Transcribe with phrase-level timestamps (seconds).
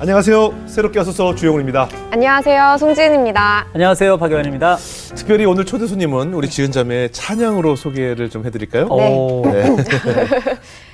[0.00, 0.66] 안녕하세요.
[0.66, 1.88] 새롭게 와서서 주영훈입니다.
[2.10, 2.76] 안녕하세요.
[2.78, 3.68] 송지은입니다.
[3.72, 4.18] 안녕하세요.
[4.18, 4.76] 박여원입니다.
[5.14, 8.88] 특별히 오늘 초대 손님은 우리 지은 자매 찬양으로 소개를 좀 해드릴까요?
[8.88, 9.14] 네.
[9.16, 9.42] 오.
[9.50, 9.64] 네.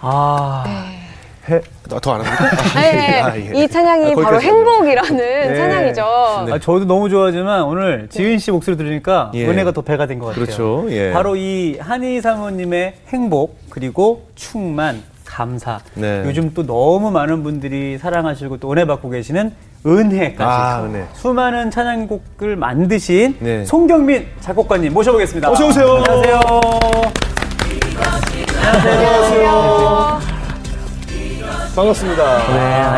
[0.00, 0.64] 아,
[1.48, 1.60] 해,
[2.02, 2.80] 더안 합니까?
[2.80, 3.50] 네, 아, 예.
[3.54, 5.56] 이 찬양이 아, 바로 행복이라는 네.
[5.56, 6.44] 찬양이죠.
[6.46, 6.52] 네.
[6.52, 9.46] 아, 저도 너무 좋아하지만 오늘 지은 씨 목소리 들으니까 예.
[9.46, 10.44] 은혜가 더 배가 된 것 같아요.
[10.44, 10.86] 그렇죠.
[10.90, 11.10] 예.
[11.12, 15.80] 바로 이 한희 사모님의 행복 그리고 충만 감사.
[15.94, 16.22] 네.
[16.26, 19.52] 요즘 또 너무 많은 분들이 사랑하시고 또 은혜 받고 계시는
[19.86, 21.04] 은혜까지 아, 은혜.
[21.14, 23.64] 수많은 찬양곡을 만드신 네.
[23.64, 25.50] 송경민 작곡가님 모셔보겠습니다.
[25.50, 26.02] 어서 오세요.
[26.06, 26.40] 안녕하세요.
[28.74, 30.20] 안녕하세요.
[31.74, 32.38] 반갑습니다.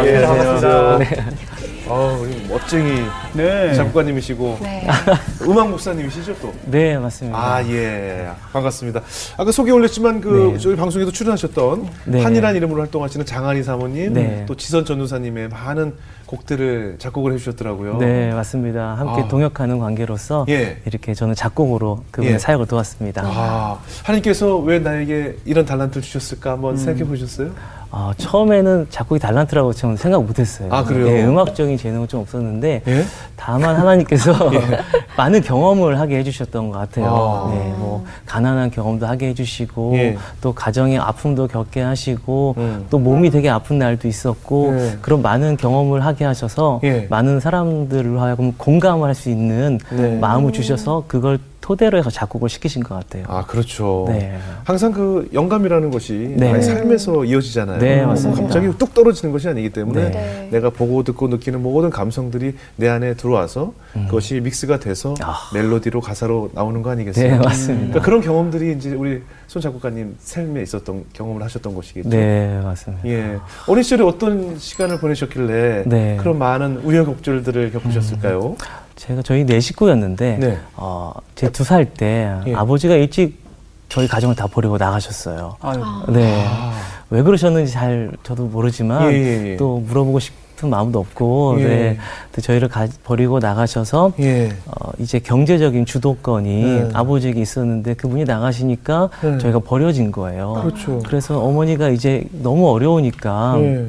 [0.03, 0.95] 네, 예, 반갑습니다.
[0.95, 1.50] 안
[1.91, 3.03] 아, 우리 멋쟁이
[3.35, 3.75] 네.
[3.75, 4.87] 작곡가님이시고 네.
[5.43, 6.55] 음악 목사님이시죠 또?
[6.67, 7.37] 네, 맞습니다.
[7.37, 8.29] 아, 예.
[8.53, 9.03] 반갑습니다.
[9.37, 10.59] 아까 소개 올렸지만 그 네.
[10.59, 12.23] 저희 방송에도 출연하셨던 네.
[12.23, 14.45] 한이란 이름으로 활동하시는 장한희 사모님, 네.
[14.47, 15.95] 또 지선 전도사님의 많은
[16.27, 17.99] 곡들을 작곡을 해주셨더라고요.
[17.99, 18.95] 네, 맞습니다.
[18.95, 19.29] 함께 아.
[19.29, 20.81] 동역하는 관계로서 예.
[20.87, 22.39] 이렇게 저는 작곡으로 그분의 예.
[22.39, 23.23] 사역을 도왔습니다.
[23.25, 26.55] 아, 하나님께서 왜 나에게 이런 달란트를 주셨을까 음.
[26.55, 27.51] 한번 생각해 보셨어요?
[27.93, 30.69] 아, 처음에는 작곡이 달란트라고 저는 생각 못했어요.
[30.73, 31.09] 아, 그래요?
[31.09, 33.05] 예, 음악적인 재능은 좀 없었는데 예?
[33.37, 34.33] 다만 하나님께서
[35.17, 37.07] 많은 경험을 하게 해주셨던 것 같아요.
[37.07, 37.51] 아.
[37.53, 40.17] 네, 뭐 가난한 경험도 하게 해주시고 예.
[40.41, 42.87] 또 가정의 아픔도 겪게 하시고 음.
[42.91, 44.99] 또 몸이 되게 아픈 날도 있었고 예.
[45.03, 47.07] 그런 많은 경험을 하게 하셔서 예.
[47.11, 50.17] 많은 사람들로 하여금 공감을 할 수 있는 네.
[50.19, 51.39] 마음을 주셔서 그걸
[51.71, 53.25] 토대로 해서 작곡을 시키신 것 같아요.
[53.29, 54.07] 아, 그렇죠.
[54.09, 54.37] 네.
[54.65, 56.61] 항상 그 영감이라는 것이 네.
[56.61, 57.79] 삶에서 이어지잖아요.
[57.79, 58.43] 네, 맞습니다.
[58.43, 60.49] 갑자기 뚝 떨어지는 것이 아니기 때문에 네.
[60.51, 65.17] 내가 보고 듣고 느끼는 모든 감성들이 내 안에 들어와서 그것이 믹스가 돼서 음.
[65.23, 65.37] 아.
[65.55, 67.31] 멜로디로 가사로 나오는 거 아니겠어요?
[67.31, 67.85] 네, 맞습니다.
[67.85, 72.09] 그러니까 그런 경험들이 이제 우리 손 작곡가님 삶에 있었던 경험을 하셨던 것이겠죠.
[72.09, 73.09] 네, 맞습니다.
[73.09, 73.39] 예.
[73.69, 76.17] 어린 시절에 어떤 시간을 보내셨길래 네.
[76.19, 78.57] 그런 많은 우여곡절들을 겪으셨을까요?
[79.01, 80.59] 제가 저희 네 식구였는데 네.
[80.77, 82.55] 어, 제 두 살 때 예.
[82.55, 83.41] 아버지가 일찍
[83.89, 85.57] 저희 가정을 다 버리고 나가셨어요.
[85.61, 85.83] 아유.
[86.11, 86.45] 네.
[86.47, 86.73] 아.
[87.09, 89.57] 왜 그러셨는지 잘 저도 모르지만 예, 예, 예.
[89.57, 91.65] 또 물어보고 싶은 마음도 없고 예.
[91.65, 91.99] 네.
[92.33, 94.51] 또 저희를 가- 버리고 나가셔서 예.
[94.67, 96.89] 어, 이제 경제적인 주도권이 네.
[96.93, 99.39] 아버지에게 있었는데 그분이 나가시니까 네.
[99.39, 100.61] 저희가 버려진 거예요.
[100.63, 101.01] 그렇죠.
[101.07, 103.87] 그래서 어머니가 이제 너무 어려우니까 예.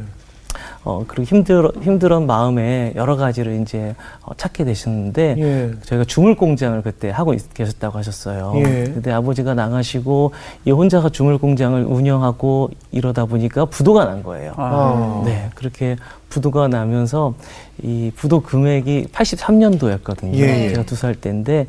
[0.84, 3.94] 어, 그리고 힘들어, 힘들은 마음에 여러 가지를 이제
[4.24, 5.72] 어, 찾게 되셨는데, 예.
[5.84, 8.54] 저희가 주물 공장을 그때 하고 있- 계셨다고 하셨어요.
[8.58, 8.64] 예.
[8.86, 10.32] 근데 아버지가 나가시고,
[10.66, 14.54] 이 혼자가 주물 공장을 운영하고 이러다 보니까 부도가 난 거예요.
[14.58, 15.22] 아.
[15.24, 15.98] 네, 그렇게
[16.30, 17.36] 부도가 나면서
[17.84, 20.34] 이 부도 금액이 83년도였거든요.
[20.36, 20.70] 예, 예.
[20.70, 21.68] 제가 두 살 때인데,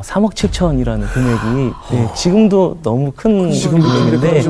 [0.00, 4.42] 어, 3억 7천이라는 금액이 네, 지금도 너무 큰 금액인데.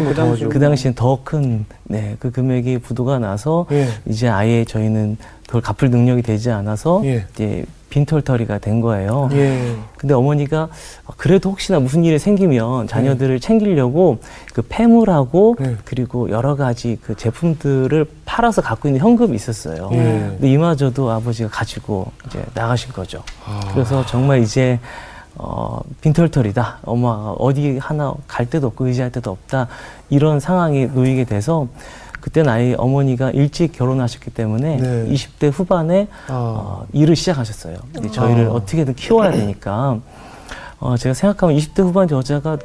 [0.49, 3.89] 그 당시엔 더큰 네, 그 금액이 부도가 나서 예.
[4.07, 5.17] 이제 아예 저희는
[5.47, 7.27] 그걸 갚을 능력이 되지 않아서 예.
[7.35, 9.29] 이제 빈털터리가 된 거예요.
[9.33, 9.75] 예.
[9.97, 10.69] 근데 어머니가
[11.17, 14.21] 그래도 혹시나 무슨 일이 생기면 자녀들을 챙기려고
[14.55, 15.77] 그 폐물하고 네.
[15.85, 19.89] 그리고 여러 가지 그 제품들을 팔아서 갖고 있는 현금이 있었어요.
[19.91, 19.97] 예.
[19.97, 23.25] 근데 이마저도 아버지가 가지고 이제 나가신 거죠.
[23.45, 23.59] 아.
[23.75, 24.79] 그래서 정말 이제
[25.43, 26.81] 어, 빈털털이다.
[26.85, 29.69] 엄마가 어디 하나 갈 데도 없고 의지할 데도 없다.
[30.11, 31.67] 이런 상황이 놓이게 돼서
[32.21, 35.07] 그때는 아예 어머니가 일찍 결혼하셨기 때문에 네.
[35.09, 36.33] 20대 후반에 아.
[36.33, 37.77] 어, 일을 시작하셨어요.
[38.13, 38.51] 저희를 아.
[38.51, 39.99] 어떻게든 키워야 되니까.
[40.81, 42.57] 어, 제가 생각하면 20대 후반 여자가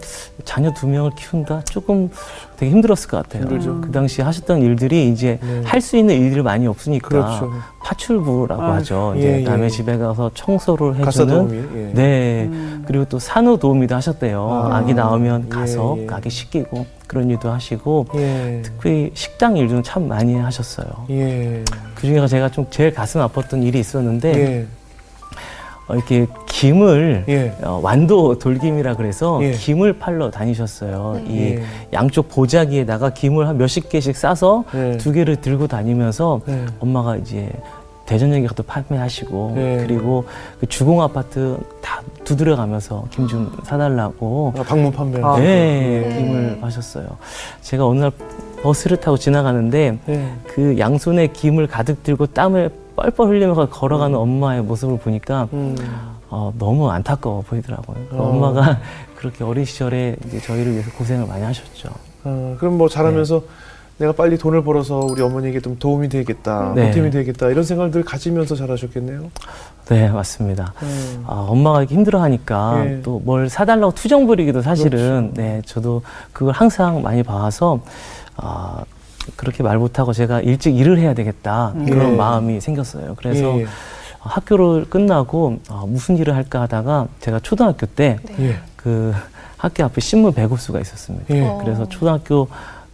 [0.45, 1.63] 자녀 두 명을 키운다?
[1.65, 2.09] 조금
[2.55, 3.43] 되게 힘들었을 것 같아요.
[3.43, 3.81] 힘들죠.
[3.81, 5.61] 그 당시 하셨던 일들이 이제 네.
[5.65, 7.51] 할수 있는 일들이 많이 없으니까 그렇죠.
[7.83, 9.13] 파출부라고 아, 하죠.
[9.17, 9.43] 예, 이제 예.
[9.43, 11.57] 남의 집에 가서 청소를 해주는 도우미.
[11.75, 11.91] 예.
[11.93, 12.49] 네.
[12.87, 14.49] 그리고 또 산후 도우미도 하셨대요.
[14.49, 14.77] 아.
[14.77, 16.07] 아, 기 나오면 가서 예, 예.
[16.09, 18.61] 아기 씻기고 그런 일도 하시고 예.
[18.63, 20.87] 특히 식당 일도 참 많이 하셨어요.
[21.09, 21.65] 예.
[21.95, 24.61] 그 중에 제가 좀 제일 가슴 아팠던 일이 있었는데 예.
[24.61, 24.84] 어,
[25.89, 27.53] 이렇게 김을 예.
[27.63, 29.51] 어, 완도 돌김이라 그래서 예.
[29.51, 31.21] 김을 팔러 다니셨어요.
[31.27, 31.63] 이 예.
[31.93, 34.97] 양쪽 보자기에다가 김을 한 몇십 개씩 싸서 네.
[34.97, 36.65] 두 개를 들고 다니면서 네.
[36.79, 37.49] 엄마가 이제
[38.07, 39.77] 대전역에 가도 판매하시고 네.
[39.85, 40.25] 그리고
[40.59, 45.19] 그 주공 아파트 다 두드려 가면서 김 좀 사달라고 아, 방문 판매.
[45.23, 46.25] 아, 네, 그렇군요.
[46.25, 46.57] 김을 네.
[46.61, 47.07] 하셨어요.
[47.61, 48.11] 제가 어느 날
[48.63, 50.25] 버스를 타고 지나가는데 예.
[50.47, 55.75] 그 양손에 김을 가득 들고 땀을 뻘뻘 흘리면서 걸어가는 엄마의 모습을 보니까 음.
[56.29, 57.97] 어, 너무 안타까워 보이더라고요.
[58.09, 58.29] 그 어.
[58.29, 58.79] 엄마가
[59.15, 61.89] 그렇게 어린 시절에 이제 저희를 위해서 고생을 많이 하셨죠.
[62.23, 63.43] 어, 그럼 뭐 자라면서
[63.97, 66.87] 내가 빨리 돈을 벌어서 우리 어머니에게 좀 도움이 되겠다, 네.
[66.89, 69.31] 보탬이 되겠다 이런 생각들 가지면서 자라셨겠네요.
[69.87, 70.73] 네, 맞습니다.
[70.83, 71.23] 음.
[71.25, 73.01] 아, 엄마가 이렇게 힘들어하니까 예.
[73.03, 75.41] 또뭘 사달라고 투정 부리기도 사실은 그렇죠.
[75.41, 76.01] 네 저도
[76.33, 77.79] 그걸 항상 많이 봐서
[78.35, 78.83] 아,
[79.35, 82.15] 그렇게 말 못하고 제가 일찍 일을 해야 되겠다 그런 예.
[82.15, 83.15] 마음이 생겼어요.
[83.15, 83.67] 그래서 예, 예.
[84.19, 88.57] 학교를 끝나고 아, 무슨 일을 할까 하다가 제가 초등학교 때 예.
[88.75, 89.13] 그
[89.57, 91.33] 학교 앞에 신문 배급수가 있었습니다.
[91.35, 91.41] 예.
[91.41, 91.59] 어.
[91.63, 92.47] 그래서 초등학교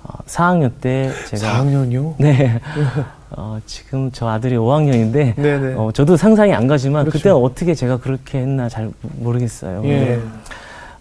[0.04, 2.16] 어, 4학년 때 제가 4학년이요?
[2.18, 2.60] 네.
[3.32, 5.74] 어, 지금 저 아들이 5학년인데 네네.
[5.76, 7.18] 어, 저도 상상이 안 가지만 그렇죠.
[7.18, 9.82] 그때 는 어떻게 제가 그렇게 했나 잘 모르겠어요.
[9.82, 10.22] 근데 예.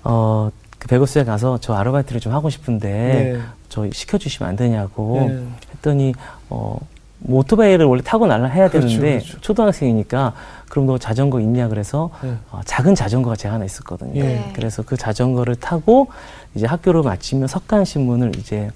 [0.05, 3.41] 어, 그 배급소에 가서 저 아르바이트를 좀 하고 싶은데 네.
[3.71, 5.43] 저 시켜주시면 안 되냐고 예.
[5.75, 6.13] 했더니
[6.51, 6.79] 어,
[7.21, 9.41] 뭐 오토바이를 원래 타고 날라 해야 그렇죠, 되는데 그렇죠.
[9.41, 10.35] 초등학생이니까
[10.69, 12.35] 그럼 너 자전거 있냐 그래서 예.
[12.51, 14.13] 어, 작은 자전거가 제가 하나 있었거든요.
[14.17, 14.23] 예.
[14.23, 14.53] 네.
[14.55, 16.09] 그래서 그 자전거를 타고
[16.55, 18.71] 이제 학교를 마치면 석간 신문을 이제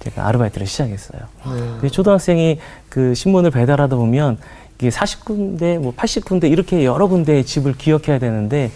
[0.00, 1.22] 제가 아르바이트를 시작했어요.
[1.46, 1.76] 네.
[1.80, 2.58] 그 초등학생이
[2.88, 4.38] 그 신문을 배달하다 보면
[4.78, 8.72] 이게 40군데, 뭐 80군데 이렇게 여러 군데의 집을 기억해야 되는데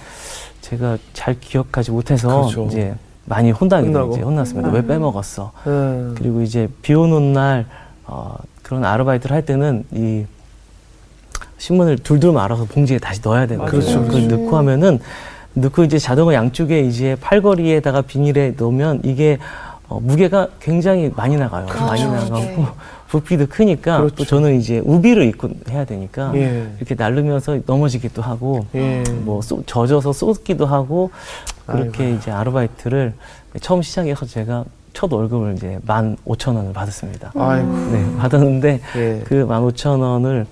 [0.60, 2.66] 제가 잘 기억하지 못해서 그렇죠.
[2.66, 2.94] 이제
[3.26, 3.88] 많이 혼나게.
[3.88, 4.68] 이제 혼났습니다.
[4.68, 4.74] 음.
[4.74, 5.52] 왜 빼먹었어?
[5.66, 6.14] 예.
[6.16, 7.66] 그리고 이제 비 오는 날
[8.06, 10.24] 어, 그런 아르바이트를 할 때는 이
[11.58, 13.70] 신문을 둘둘 말아서 봉지에 다시 넣어야 되거든요.
[13.70, 14.36] 그렇죠, 그걸 그렇죠.
[14.36, 15.00] 넣고 하면은
[15.54, 19.38] 넣고 이제 자전거 양쪽에 이제 팔걸이에다가 비닐에 넣으면 이게
[19.88, 21.66] 어, 무게가 굉장히 많이 나가요.
[21.66, 21.86] 그렇죠.
[21.86, 22.66] 많이 나가고 네.
[23.20, 24.16] 부피도 크니까 그렇죠.
[24.16, 26.66] 또 저는 이제 우비를 입고 해야 되니까 예.
[26.78, 29.04] 이렇게 날르면서 넘어지기도 하고 예.
[29.22, 31.10] 뭐 쏘- 젖어서 쏟기도 하고
[31.66, 33.14] 그렇게 이제 아르바이트를
[33.60, 34.64] 처음 시작해서 제가
[34.94, 37.32] 첫 월급을 이제 만 오천 원을 받았습니다.
[37.36, 37.72] 아이고.
[37.92, 39.22] 네, 받았는데 예.
[39.24, 40.46] 그만 오천 원을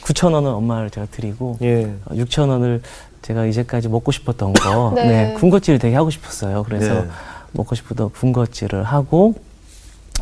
[0.00, 1.92] 구천 원을 엄마를 제가 드리고 예.
[2.12, 2.82] 육천 원을
[3.22, 5.06] 제가 이제까지 먹고 싶었던 거, 네.
[5.28, 6.64] 네, 군것질을 되게 하고 싶었어요.
[6.64, 7.08] 그래서 네.
[7.52, 9.34] 먹고 싶었던 군것질을 하고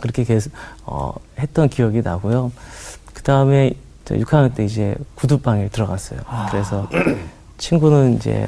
[0.01, 0.53] 그렇게 계속
[0.85, 2.53] 어, 했던 기억이 나고요.
[3.15, 3.73] 그 다음에
[4.05, 6.21] 6학년 때 이제 구두방에 들어갔어요.
[6.51, 6.89] 그래서
[7.59, 8.47] 친구는 이제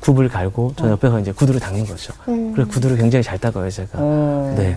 [0.00, 2.12] 굽을 갈고 저 옆에서 이제 구두를 닦는 거죠.
[2.28, 2.52] 음.
[2.52, 3.90] 그래서 구두를 굉장히 잘 닦아요, 제가.
[3.94, 4.54] 어.
[4.56, 4.76] 네.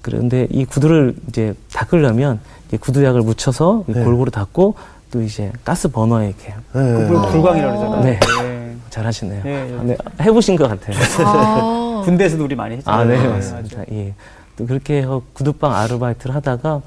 [0.00, 4.02] 그런데 이 구두를 이제 닦으려면 이제 구두약을 묻혀서 네.
[4.02, 4.74] 골고루 닦고
[5.12, 7.06] 또 이제 가스 버너에 이렇게 예.
[7.06, 8.04] 불, 불광이라고 그러잖아요.
[8.04, 8.18] 네.
[8.18, 8.76] 네.
[8.90, 9.42] 잘하시네요.
[9.44, 10.96] 네, 아, 네, 해보신 것 같아요.
[11.24, 12.02] 아.
[12.04, 13.00] 군대에서도 우리 많이 했잖아요.
[13.00, 13.82] 아, 네, 네, 맞습니다.
[13.92, 14.14] 예.
[14.56, 16.80] 또 그렇게 해서 구두방 아르바이트를 하다가,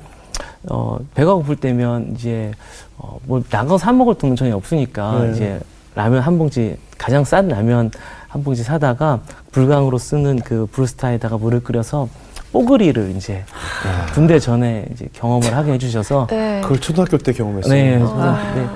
[0.69, 2.51] 어, 배가 고플 때면 이제,
[2.97, 5.31] 어, 뭐, 나가서 사 먹을 돈은 전혀 없으니까, 네.
[5.31, 5.59] 이제
[5.95, 7.91] 라면 한 봉지, 가장 싼 라면
[8.27, 9.21] 한 봉지 사다가,
[9.51, 12.09] 불광으로 쓰는 그 브루스타에다가 물을 끓여서,
[12.51, 16.61] 뽀글이를 이제, 예, 군대 전에 이제 경험을 하게 해주셔서, 네.
[16.61, 17.73] 그걸 초등학교 때 경험했어요.
[17.73, 18.53] 네, 아.
[18.55, 18.67] 네,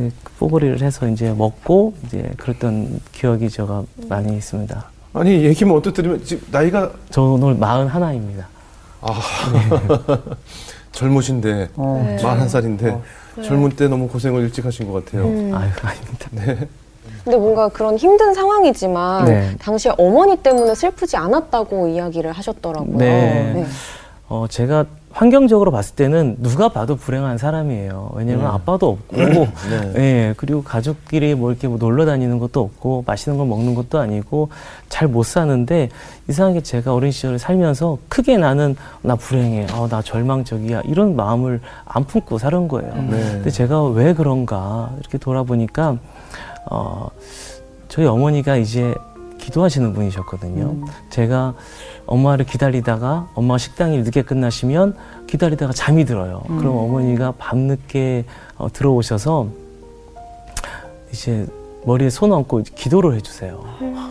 [0.00, 4.84] 네, 그 뽀글이를 해서 이제 먹고, 이제 그랬던 기억이 제가 많이 있습니다.
[5.14, 8.48] 아니 얘기만 언뜻 들으면 지금 나이가 저는 오늘 마흔 하나입니다.
[9.02, 9.20] 아
[10.92, 12.02] 젊으신데 어.
[12.06, 12.16] 네.
[12.22, 13.02] 41살인데 어.
[13.42, 15.24] 젊은 때 너무 고생을 일찍 하신 것 같아요.
[15.24, 15.54] 음.
[15.54, 16.28] 아유, 아닙니다.
[17.24, 19.56] 근데 뭔가 그런 힘든 상황이지만 네.
[19.58, 22.96] 당시에 어머니 때문에 슬프지 않았다고 이야기를 하셨더라고요.
[22.96, 23.66] 네.
[24.28, 28.12] 어, 제가 환경적으로 봤을 때는 누가 봐도 불행한 사람이에요.
[28.14, 28.46] 왜냐면 네.
[28.46, 29.92] 아빠도 없고, 네.
[29.96, 34.48] 예, 그리고 가족끼리 뭐 이렇게 뭐 놀러 다니는 것도 없고, 맛있는 걸 먹는 것도 아니고,
[34.88, 35.90] 잘 못 사는데,
[36.28, 42.04] 이상하게 제가 어린 시절을 살면서 크게 나는 나 불행해, 어, 나 절망적이야, 이런 마음을 안
[42.04, 42.92] 품고 살은 거예요.
[42.94, 43.08] 음.
[43.10, 43.20] 네.
[43.32, 45.98] 근데 제가 왜 그런가, 이렇게 돌아보니까,
[46.70, 47.08] 어,
[47.88, 48.94] 저희 어머니가 이제
[49.38, 50.64] 기도하시는 분이셨거든요.
[50.64, 50.84] 음.
[51.10, 51.52] 제가
[52.06, 56.42] 엄마를 기다리다가 엄마가 식당이 늦게 끝나시면 기다리다가 잠이 들어요.
[56.50, 56.58] 음.
[56.58, 58.24] 그럼 어머니가 밤늦게
[58.58, 59.48] 어, 들어오셔서
[61.12, 61.46] 이제
[61.84, 63.62] 머리에 손 얹고 기도를 해주세요.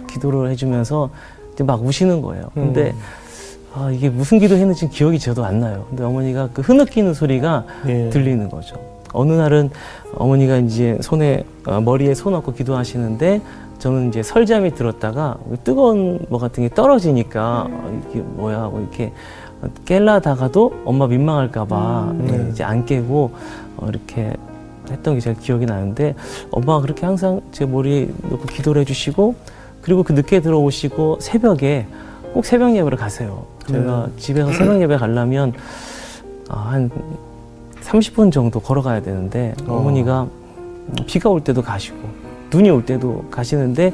[0.10, 1.10] 기도를 해주면서
[1.54, 2.50] 이제 막 우시는 거예요.
[2.54, 2.94] 근데
[3.74, 5.86] 아, 이게 무슨 기도했는지 기억이 저도 안 나요.
[5.90, 8.10] 근데 어머니가 그 흐느끼는 소리가 예.
[8.10, 8.76] 들리는 거죠.
[9.14, 9.70] 어느 날은
[10.16, 13.42] 어머니가 이제 손에 어, 머리에 손 얹고 기도하시는데
[13.80, 19.12] 저는 이제 설잠이 들었다가 뜨거운 뭐 같은 게 떨어지니까 어, 이게 뭐야 하고 이렇게
[19.86, 22.28] 깰라다가도 엄마 민망할까봐 음.
[22.28, 22.50] 예, 네.
[22.52, 23.32] 이제 안 깨고
[23.78, 24.34] 어, 이렇게
[24.90, 26.16] 했던 게 제가 기억이 나는데
[26.52, 29.36] 엄마가 그렇게 항상 제 머리에 놓고 기도를 해주시고
[29.82, 31.88] 그리고 그 늦게 들어오시고 새벽에
[32.34, 33.46] 꼭 새벽 예배를 가세요.
[33.68, 35.54] 제가 집에서 새벽 예배 가려면
[36.50, 36.90] 아, 한
[37.82, 39.74] 30분 정도 걸어가야 되는데 어.
[39.76, 40.28] 어머니가
[41.06, 41.98] 비가 올 때도 가시고
[42.52, 43.94] 눈이 올 때도 가시는데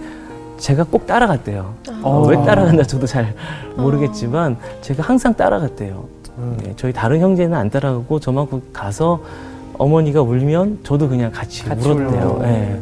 [0.57, 1.73] 제가 꼭 따라갔대요.
[2.01, 2.27] 어, 어.
[2.27, 3.35] 왜 따라간다 저도 잘
[3.75, 6.05] 모르겠지만 제가 항상 따라갔대요.
[6.39, 6.57] 음.
[6.63, 9.21] 네, 저희 다른 형제는 안 따라가고 저만큼 가서
[9.77, 12.39] 어머니가 울면 저도 그냥 같이, 같이 울었대요.
[12.45, 12.79] 예.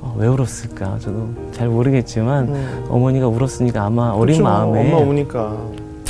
[0.00, 2.84] 어, 왜 울었을까 저도 잘 모르겠지만 음.
[2.88, 4.42] 어머니가 울었으니까 아마 어린 그렇죠.
[4.42, 5.56] 마음에 엄마 오니까.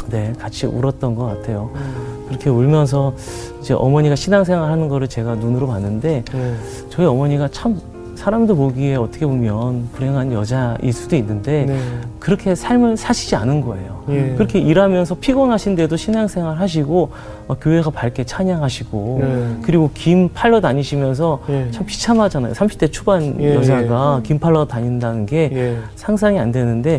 [0.09, 1.71] 네 같이 울었던 것 같아요.
[1.75, 2.08] 음.
[2.29, 3.15] 그렇게 울면서
[3.61, 6.55] 이제 어머니가 신앙생활 하는 거를 제가 눈으로 봤는데 네.
[6.91, 7.81] 저희 어머니가 참
[8.15, 11.79] 사람도 보기에 어떻게 보면 불행한 여자일 수도 있는데 네.
[12.19, 14.03] 그렇게 삶을 사시지 않은 거예요.
[14.09, 14.35] 예.
[14.35, 17.11] 그렇게 일하면서 피곤하신데도 신앙생활 하시고
[17.47, 19.57] 어, 교회가 밝게 찬양하시고 네.
[19.63, 21.71] 그리고 김 팔러 다니시면서 예.
[21.71, 22.55] 참 비참하잖아요.
[22.55, 25.79] 30대 초반 예, 여자가 김 팔러 다닌다는 게 예.
[25.95, 26.99] 상상이 안 되는데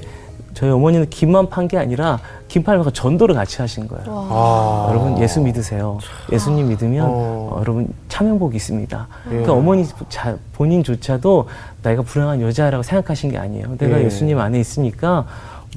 [0.54, 4.04] 저희 어머니는 김만 판 게 아니라 김 팔면서 전도를 같이 하신 거예요.
[4.12, 4.28] 와.
[4.30, 4.86] 아.
[4.90, 6.00] 여러분 예수 믿으세요.
[6.32, 7.10] 예수님 믿으면 어.
[7.54, 9.08] 어, 여러분 참여복이 있습니다.
[9.26, 9.30] 예.
[9.30, 11.48] 그러니까 어머니 자, 본인조차도
[11.84, 13.78] 내가 불행한 여자라고 생각하신 게 아니에요.
[13.78, 14.06] 내가 예.
[14.06, 14.10] 예.
[14.10, 15.26] 수님 안에 있으니까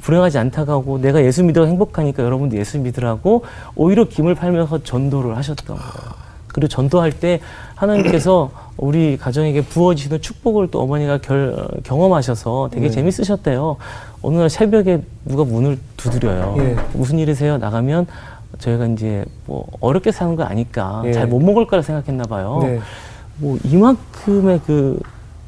[0.00, 5.76] 불행하지 않다고 하고 내가 예수 믿어 행복하니까 여러분도 예수 믿으라고 오히려 김을 팔면서 전도를 하셨던
[5.76, 6.23] 거예요.
[6.49, 7.41] 그리고 전도할 때
[7.83, 12.91] 하나님께서 우리 가정에게 부어지는 축복을 또 어머니가 결, 경험하셔서 되게 네.
[12.91, 13.77] 재밌으셨대요.
[14.23, 16.55] 어느 날 새벽에 누가 문을 두드려요.
[16.59, 16.77] 예.
[16.95, 17.59] 무슨 일이세요?
[17.59, 18.07] 나가면
[18.59, 21.12] 저희가 이제 뭐 어렵게 사는 거 아니까 예.
[21.12, 22.61] 잘못 먹을 거라 생각했나 봐요.
[22.62, 22.79] 네.
[23.39, 25.01] 뭐 이만큼의 그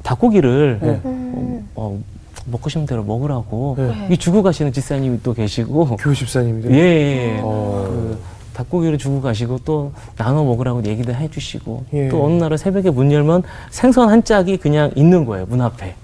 [0.03, 1.01] 닭고기를 네.
[1.05, 2.01] 어, 어,
[2.47, 4.09] 먹고 싶은 대로 먹으라고 네.
[4.11, 6.73] 이 주고 가시는 집사님이 또 계시고 교회 집사님들.
[6.73, 7.41] 예, 예.
[7.43, 7.85] 어.
[7.87, 8.19] 그
[8.55, 12.09] 닭고기를 주고 가시고 또 나눠 먹으라고 얘기도 해주시고 예.
[12.09, 15.95] 또 어느 날은 새벽에 문 열면 생선 한 짝이 그냥 있는 거예요 문 앞에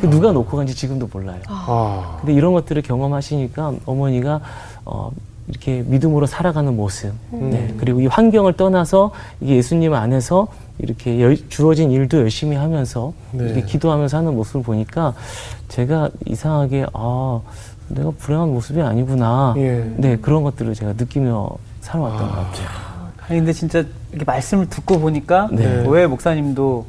[0.00, 1.40] 그 누가 놓고 간지 지금도 몰라요.
[1.46, 2.16] 아.
[2.20, 4.40] 근데 이런 것들을 경험하시니까 어머니가
[4.84, 5.10] 어,
[5.46, 7.50] 이렇게 믿음으로 살아가는 모습, 음.
[7.50, 13.44] 네, 그리고 이 환경을 떠나서 이게 예수님 안에서 이렇게 열- 주어진 일도 열심히 하면서 네.
[13.44, 15.14] 이렇게 기도하면서 하는 모습을 보니까
[15.68, 17.40] 제가 이상하게 아
[17.88, 19.54] 내가 불행한 모습이 아니구나.
[19.56, 19.90] 예.
[19.96, 21.48] 네 그런 것들을 제가 느끼며
[21.88, 22.68] 살아왔던 것 같아요.
[23.28, 25.84] 아니 근데 진짜 이렇게 말씀을 듣고 보니까 네.
[25.88, 26.86] 왜 목사님도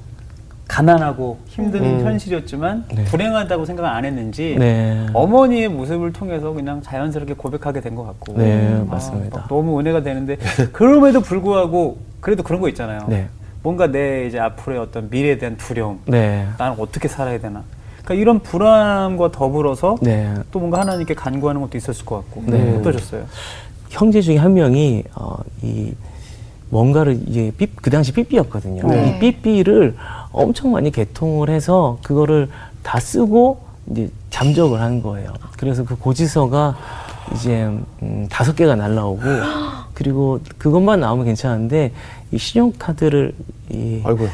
[0.68, 2.06] 가난하고 힘든 음.
[2.06, 3.04] 현실이었지만 네.
[3.06, 8.78] 불행하다고 생각을 안 했는지 네, 어머니의 모습을 통해서 그냥 자연스럽게 고백하게 된 것 같고 네
[8.80, 9.40] 아, 맞습니다.
[9.40, 10.38] 막 너무 은혜가 되는데
[10.72, 13.00] 그럼에도 불구하고 그래도 그런 거 있잖아요.
[13.08, 13.28] 네,
[13.64, 17.64] 뭔가 내 이제 앞으로의 어떤 미래에 대한 두려움, 네, 나는 어떻게 살아야 되나.
[18.04, 20.34] 그러니까 이런 불안함과 더불어서 네.
[20.52, 22.78] 또 뭔가 하나님께 간구하는 것도 있었을 것 같고 네.
[22.78, 23.24] 어떠셨어요?
[23.90, 25.94] 형제 중에 한 명이 어, 이
[26.70, 28.88] 뭔가를 이제 삐, 그 당시 삐삐였거든요.
[28.88, 29.18] 네.
[29.18, 29.96] 이 삐삐를
[30.32, 32.50] 엄청 많이 개통을 해서 그거를
[32.84, 35.34] 다 쓰고 이제 잠적을 한 거예요.
[35.58, 36.78] 그래서 그 고지서가
[37.34, 37.70] 이제
[38.04, 39.22] 음, 다섯 개가 날라오고
[39.96, 41.92] 그리고 그것만 나오면 괜찮은데
[42.32, 43.34] 이 신용카드를
[43.72, 44.28] 이 아이고.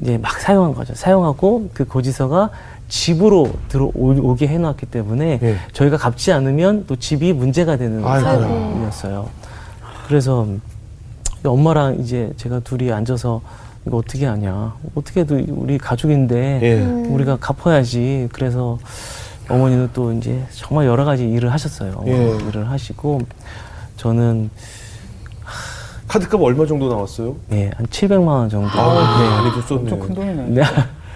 [0.00, 0.94] 이제 막 사용한 거죠.
[0.94, 2.50] 사용하고 그 고지서가
[2.88, 5.56] 집으로 들어오게 해놨기 때문에 예.
[5.72, 8.02] 저희가 갚지 않으면 또 집이 문제가 되는.
[8.02, 9.28] 상황이었어요.
[10.06, 10.46] 그래서
[11.44, 13.42] 엄마랑 이제 제가 둘이 앉아서
[13.86, 14.74] 이거 어떻게 하냐.
[14.94, 16.82] 어떻게 해도 우리 가족인데 예.
[16.82, 18.28] 우리가 갚아야지.
[18.32, 18.78] 그래서
[19.48, 22.02] 어머니는 또 이제 정말 여러 가지 일을 하셨어요.
[22.06, 22.38] 예.
[22.48, 23.20] 일을 하시고
[23.96, 24.50] 저는
[26.06, 27.36] 카드값 얼마 정도 나왔어요?
[27.48, 28.68] 네, 한 700만 원 정도.
[28.68, 29.28] 아, 네.
[29.28, 29.80] 많이 줬었네.
[29.92, 30.42] 엄청 큰 돈이네.
[30.48, 30.62] 네.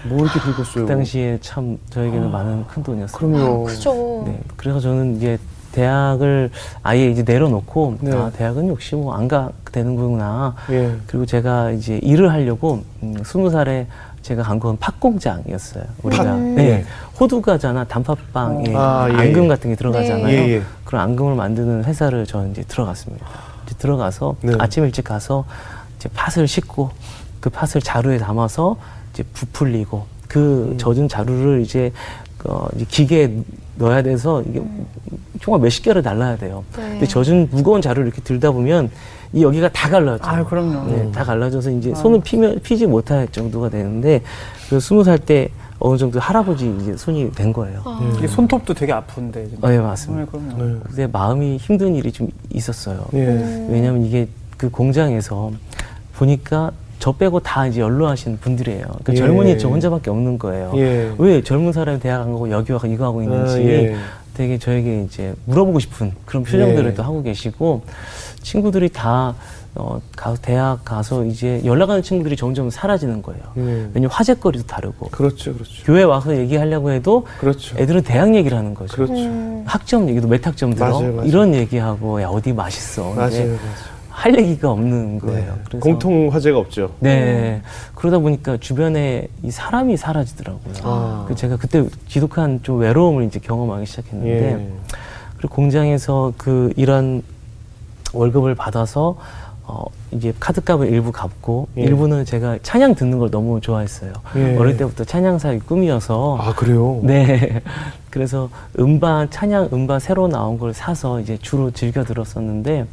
[0.05, 0.85] 뭐 이렇게 긁었어요?
[0.85, 3.17] 그 당시에 참 저에게는 많은 큰 돈이었어요.
[3.17, 3.63] 그럼요.
[3.65, 4.23] 그죠.
[4.25, 5.37] 네, 그래서 저는 이제
[5.71, 6.51] 대학을
[6.83, 8.15] 아예 이제 내려놓고 네.
[8.15, 10.55] 아 대학은 역시 뭐 안 가 되는구나.
[10.69, 10.95] 예.
[11.07, 13.87] 그리고 제가 이제 일을 하려고 음, 스무 살에
[14.21, 15.83] 제가 간 건 팥공장이었어요.
[16.03, 16.37] 우리가 팥?
[16.39, 16.85] 네, 예.
[17.19, 19.47] 호두과자나 단팥빵에 아, 예, 앙금 예.
[19.47, 20.27] 같은 게 들어가잖아요.
[20.27, 20.33] 네.
[20.33, 20.61] 예, 예.
[20.85, 23.25] 그런 앙금을 만드는 회사를 저 이제 들어갔습니다.
[23.65, 24.53] 이제 들어가서 네.
[24.59, 25.43] 아침 일찍 가서
[25.97, 26.91] 이제 팥을 씻고
[27.39, 28.77] 그 팥을 자루에 담아서
[29.13, 30.77] 이제 부풀리고 그 음.
[30.77, 31.91] 젖은 자루를 이제
[32.45, 33.31] 어, 이제 기계에
[33.77, 34.61] 넣어야 돼서 이게
[35.41, 36.63] 정말 몇십 개를 날라야 돼요.
[36.75, 36.89] 네.
[36.89, 38.89] 근데 젖은 무거운 자루를 이렇게 들다 보면
[39.31, 40.23] 이 여기가 다 갈라져.
[40.25, 40.91] 아, 그럼요.
[40.91, 44.21] 네, 다 갈라져서 이제 손을 피면 피지 못할 정도가 되는데
[44.69, 47.81] 그 스무 살 때 어느 정도 할아버지 이제 손이 된 거예요.
[47.83, 48.13] 아.
[48.17, 49.49] 이게 손톱도 되게 아픈데.
[49.49, 49.63] 지금.
[49.63, 50.23] 어, 네, 맞습니다.
[50.25, 50.63] 네, 그럼요.
[50.73, 50.79] 네.
[50.85, 53.05] 근데 마음이 힘든 일이 좀 있었어요.
[53.13, 53.65] 예.
[53.69, 55.51] 왜냐하면 이게 그 공장에서
[56.15, 56.71] 보니까
[57.03, 58.85] 저 빼고 다 이제 연로하신 분들이에요.
[58.85, 59.17] 그러니까 예.
[59.17, 60.71] 젊은이 저 혼자밖에 없는 거예요.
[60.77, 61.11] 예.
[61.17, 63.95] 왜 젊은 사람이 대학 안 가고 여기 와서 이거 하고 있는지 아, 예.
[64.33, 66.93] 되게 저에게 이제 물어보고 싶은 그런 표정들을 예.
[66.93, 67.81] 또 하고 계시고
[68.41, 69.35] 친구들이 다
[69.75, 73.41] 어, 가, 대학 가서 이제 연락하는 친구들이 점점 사라지는 거예요.
[73.57, 73.61] 예.
[73.93, 75.83] 왜냐면 화제거리도 다르고 그렇죠, 그렇죠.
[75.83, 77.77] 교회 와서 얘기하려고 해도 그렇죠.
[77.77, 78.95] 애들은 대학 얘기를 하는 거죠.
[78.95, 79.13] 그렇죠.
[79.13, 79.63] 음.
[79.65, 81.27] 학점 얘기도 몇 학점 들어 맞아요, 맞아요.
[81.27, 83.13] 이런 얘기하고 야 어디 맛있어.
[83.13, 83.57] 맞아요, 맞아요.
[84.13, 85.57] 할 얘기가 없는 거예요.
[85.71, 85.79] 네.
[85.79, 86.91] 공통 화제가 없죠.
[86.99, 87.61] 네.
[87.95, 90.73] 그러다 보니까 주변에 이 사람이 사라지더라고요.
[90.83, 91.25] 아.
[91.27, 94.67] 그 제가 그때 지독한 좀 외로움을 이제 경험하기 시작했는데 예.
[95.37, 97.23] 그리고 공장에서 그 이런
[98.13, 99.17] 월급을 받아서
[99.63, 101.81] 어 이제 카드값을 일부 갚고 예.
[101.81, 104.13] 일부는 제가 찬양 듣는 걸 너무 좋아했어요.
[104.35, 104.55] 예.
[104.57, 106.99] 어릴 때부터 찬양사의 꿈이어서 아 그래요?
[107.01, 107.61] 네.
[108.11, 112.85] 그래서 음반, 찬양 음반 새로 나온 걸 사서 이제 주로 즐겨 들었었는데, 어,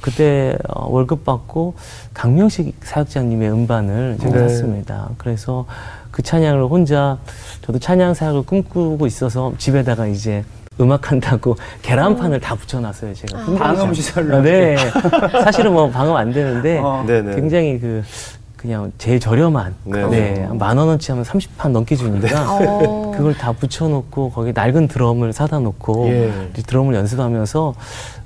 [0.00, 1.74] 그때 어, 월급 받고
[2.14, 4.48] 강명식 사역자님의 음반을 제가 네.
[4.48, 5.08] 샀습니다.
[5.18, 5.66] 그래서
[6.10, 7.18] 그 찬양을 혼자,
[7.62, 10.44] 저도 찬양 사역을 꿈꾸고 있어서 집에다가 이제
[10.80, 13.38] 음악 한다고 계란판을 다 붙여놨어요, 제가.
[13.44, 14.76] 굉장히 방음 잘- 시설로 아, 네.
[15.42, 17.04] 사실은 뭐 방음 안 되는데, 어.
[17.06, 18.02] 굉장히 그,
[18.58, 20.06] 그냥 제일 저렴한, 네.
[20.08, 23.12] 네, 만 원어치 하면 30판 넘게 주니까, 어.
[23.16, 26.50] 그걸 다 붙여놓고 거기 낡은 드럼을 사다 놓고 예.
[26.66, 27.74] 드럼을 연습하면서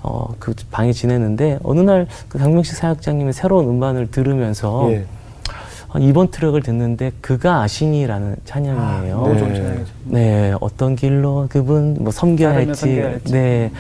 [0.03, 5.05] 어, 그 방에 지내는데 어느 날그 강명식 사역장님의 새로운 음반을 들으면서 예.
[5.89, 9.37] 어, 이번 트랙을 듣는데 그가 아시니라는 찬양이에요.
[9.39, 9.85] 좋은 네.
[10.05, 13.33] 네, 어떤 길로 그분 뭐 섬겨야 할지, 섬겨야 할지.
[13.33, 13.71] 네,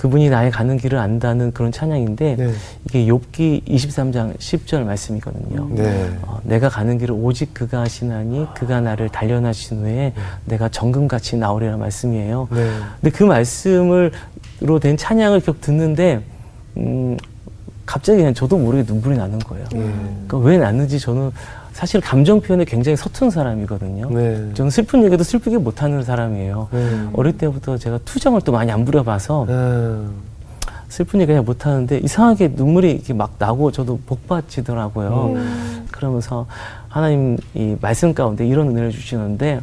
[0.00, 2.52] 그분이 나의 가는 길을 안다는 그런 찬양인데 네.
[2.86, 5.68] 이게 욥기 23장 10절 말씀이거든요.
[5.74, 6.10] 네.
[6.22, 10.14] 어, 내가 가는 길을 오직 그가 하시나니 그가 나를 단련하신 후에
[10.46, 12.48] 내가 정금같이 나오리라 말씀이에요.
[12.50, 12.70] 네.
[12.98, 16.22] 근데 그 말씀을로 된 찬양을 계속 듣는데
[16.78, 17.18] 음,
[17.84, 19.66] 갑자기 그냥 저도 모르게 눈물이 나는 거예요.
[19.74, 20.24] 음.
[20.26, 21.30] 그러니까 왜 났는지 저는
[21.72, 24.10] 사실 감정 표현에 굉장히 서툰 사람이거든요.
[24.10, 24.54] 네.
[24.54, 26.68] 저는 슬픈 얘기도 슬프게 못하는 사람이에요.
[26.72, 27.08] 네.
[27.12, 30.10] 어릴 때부터 제가 투정을 또 많이 안 부려봐서 아,
[30.88, 35.36] 슬픈 얘기 그냥 못하는데 이상하게 눈물이 이렇게 막 나고 저도 복받치더라고요.
[35.90, 36.46] 그러면서
[36.88, 39.60] 하나님 이 말씀 가운데 이런 은혜를 주시는데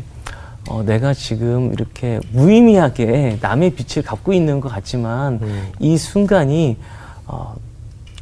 [0.69, 5.67] 어, 내가 지금 이렇게 무의미하게 남의 빛을 갖고 있는 것 같지만 음.
[5.79, 6.77] 이 순간이
[7.25, 7.55] 어,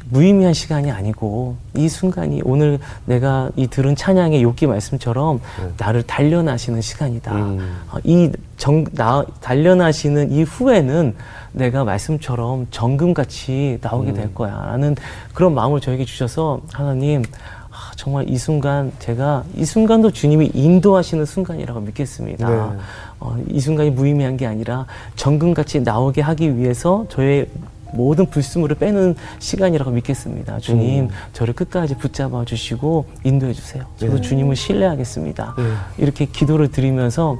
[0.08, 5.40] 무의미한 시간이 아니고 이 순간이 오늘 내가 이 들은 찬양의 욕기 말씀처럼
[5.78, 7.34] 나를 단련하시는 시간이다.
[7.34, 7.76] 음.
[7.90, 11.14] 어, 이 정, 나, 단련하시는 이 후에는
[11.52, 14.64] 내가 말씀처럼 정금같이 나오게 될 거야.
[14.66, 14.94] 라는
[15.34, 17.22] 그런 마음을 저에게 주셔서 하나님,
[17.70, 22.48] 아, 정말 이 순간 제가 이 순간도 주님이 인도하시는 순간이라고 믿겠습니다.
[22.48, 22.78] 네.
[23.20, 27.48] 어, 이 순간이 무의미한 게 아니라 정금같이 나오게 하기 위해서 저의
[27.96, 30.58] 모든 불순물을 빼는 시간이라고 믿겠습니다.
[30.60, 31.08] 주님, 음.
[31.32, 33.84] 저를 끝까지 붙잡아 주시고 인도해 주세요.
[33.96, 34.20] 저도 네.
[34.20, 35.54] 주님을 신뢰하겠습니다.
[35.56, 35.64] 네.
[35.98, 37.38] 이렇게 기도를 드리면서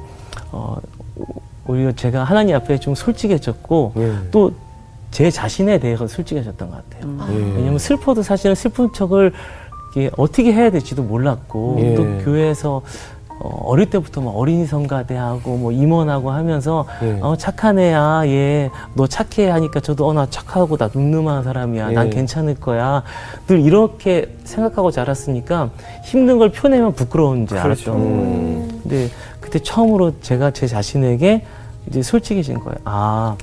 [0.51, 0.77] 어,
[1.66, 4.12] 오히려 제가 하나님 앞에 좀 솔직해졌고 네.
[4.31, 7.19] 또제 자신에 대해서 솔직해졌던 것 같아요.
[7.31, 7.35] 예.
[7.57, 9.33] 왜냐면 슬퍼도 사실은 슬픈 척을
[9.92, 11.95] 이게 어떻게 해야 될지도 몰랐고 예.
[11.95, 12.83] 또 교회에서
[13.38, 17.18] 어, 어릴 때부터 막 어린이 성가대하고 뭐 임원하고 하면서 예.
[17.20, 22.11] 어, 착한 애야 얘너 착해 하니까 저도 어 나 착하고 나 늠름한 사람이야 난 예.
[22.11, 23.03] 괜찮을 거야
[23.46, 25.70] 늘 이렇게 생각하고 자랐으니까
[26.05, 27.92] 힘든 걸 표내면 부끄러운지 그렇죠.
[27.92, 28.68] 알았던 거예요.
[28.83, 29.09] 근데
[29.40, 31.44] 그때 처음으로 제가 제 자신에게
[31.88, 32.79] 이제 솔직해진 거예요.
[32.85, 33.37] 아,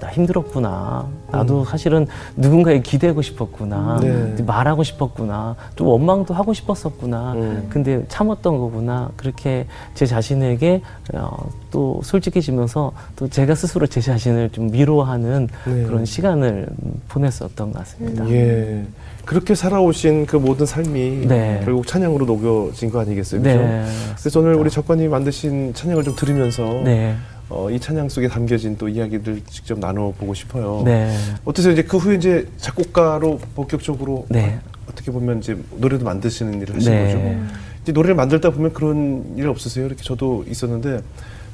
[0.00, 1.06] 나 힘들었구나.
[1.30, 2.06] 나도 사실은
[2.36, 3.98] 누군가에 기대고 싶었구나.
[4.00, 4.42] 네.
[4.42, 5.56] 말하고 싶었구나.
[5.74, 7.32] 좀 원망도 하고 싶었었구나.
[7.34, 7.66] 음.
[7.70, 9.10] 근데 참았던 거구나.
[9.16, 10.82] 그렇게 제 자신에게
[11.14, 15.84] 어, 또 솔직해지면서 또 제가 스스로 제 자신을 좀 위로하는 네.
[15.84, 16.68] 그런 시간을
[17.08, 18.28] 보냈었던 것 같습니다.
[18.30, 18.84] 예.
[19.24, 21.60] 그렇게 살아오신 그 모든 삶이 네.
[21.64, 23.42] 결국 찬양으로 녹여진 거 아니겠어요?
[23.42, 23.56] 그죠?
[23.58, 23.84] 네.
[24.20, 27.16] 그래서 오늘 우리 작가님이 만드신 찬양을 좀 들으면서 네.
[27.48, 30.82] 어, 이 찬양 속에 담겨진 또 이야기들 직접 나눠보고 싶어요.
[30.84, 31.14] 네.
[31.44, 31.72] 어떠세요?
[31.72, 34.58] 이제 그 후에 이제 작곡가로 본격적으로 네.
[34.90, 37.04] 어떻게 보면 이제 노래도 만드시는 일을 하신 네.
[37.04, 37.56] 거죠.
[37.82, 39.86] 이제 노래를 만들다 보면 그런 일 없으세요?
[39.86, 41.02] 이렇게 저도 있었는데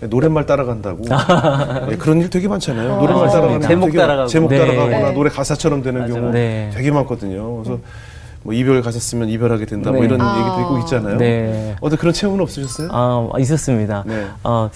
[0.09, 1.05] 노랫말 따라간다고
[1.89, 2.97] 네, 그런 일 되게 많잖아요.
[2.97, 3.31] 노랫말 맞습니다.
[3.31, 4.29] 따라가는 제목 따라가고.
[4.29, 4.59] 제목 네.
[4.59, 5.13] 따라가거나 네.
[5.15, 6.15] 노래 가사처럼 되는 맞아요.
[6.15, 6.71] 경우 네.
[6.73, 7.63] 되게 많거든요.
[7.63, 7.79] 그래서
[8.43, 10.07] 뭐 이별 가셨으면 이별하게 된다 뭐 네.
[10.07, 10.37] 이런 아.
[10.39, 11.19] 얘기도 있고 있잖아요.
[11.19, 11.77] 네.
[11.81, 12.89] 어떤 그런 체험은 없으셨어요?
[12.91, 14.03] 아, 있었습니다.
[14.07, 14.27] 네.
[14.43, 14.69] 어,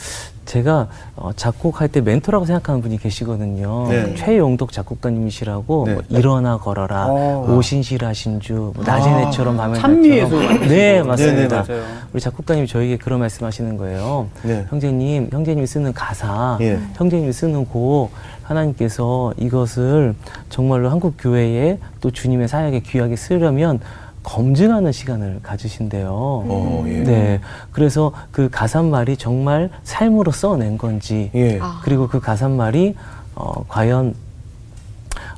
[0.47, 3.89] 제가 어, 작곡할 때 멘토라고 생각하는 분이 계시거든요.
[3.89, 4.15] 네.
[4.15, 5.95] 최용덕 작곡가님이시라고 네.
[5.95, 7.57] 뭐 일어나 걸어라, 어.
[7.57, 10.69] 오신실하신 주, 뭐 아, 내처럼 찬미예술 낮처럼.
[10.69, 11.63] 네, 맞습니다.
[11.65, 11.85] 네, 네, 맞아요.
[12.13, 14.29] 우리 작곡가님이 저에게 그런 말씀하시는 거예요.
[14.43, 14.65] 네.
[14.71, 16.79] 형제님, 형제님이 쓰는 가사, 예.
[16.95, 18.11] 형제님이 쓰는 곡,
[18.43, 20.15] 하나님께서 이것을
[20.49, 23.81] 정말로 한국 교회에 또 주님의 사역에 귀하게 쓰려면
[24.27, 26.09] 검증하는 시간을 가지신대요.
[26.11, 27.05] 어, 예.
[27.05, 27.41] 네.
[27.71, 31.61] 그래서 그 가사말이 정말 삶으로 써낸 건지, 예.
[31.61, 31.81] 아.
[31.85, 32.97] 그리고 그 가사말이
[33.37, 34.15] 어, 과연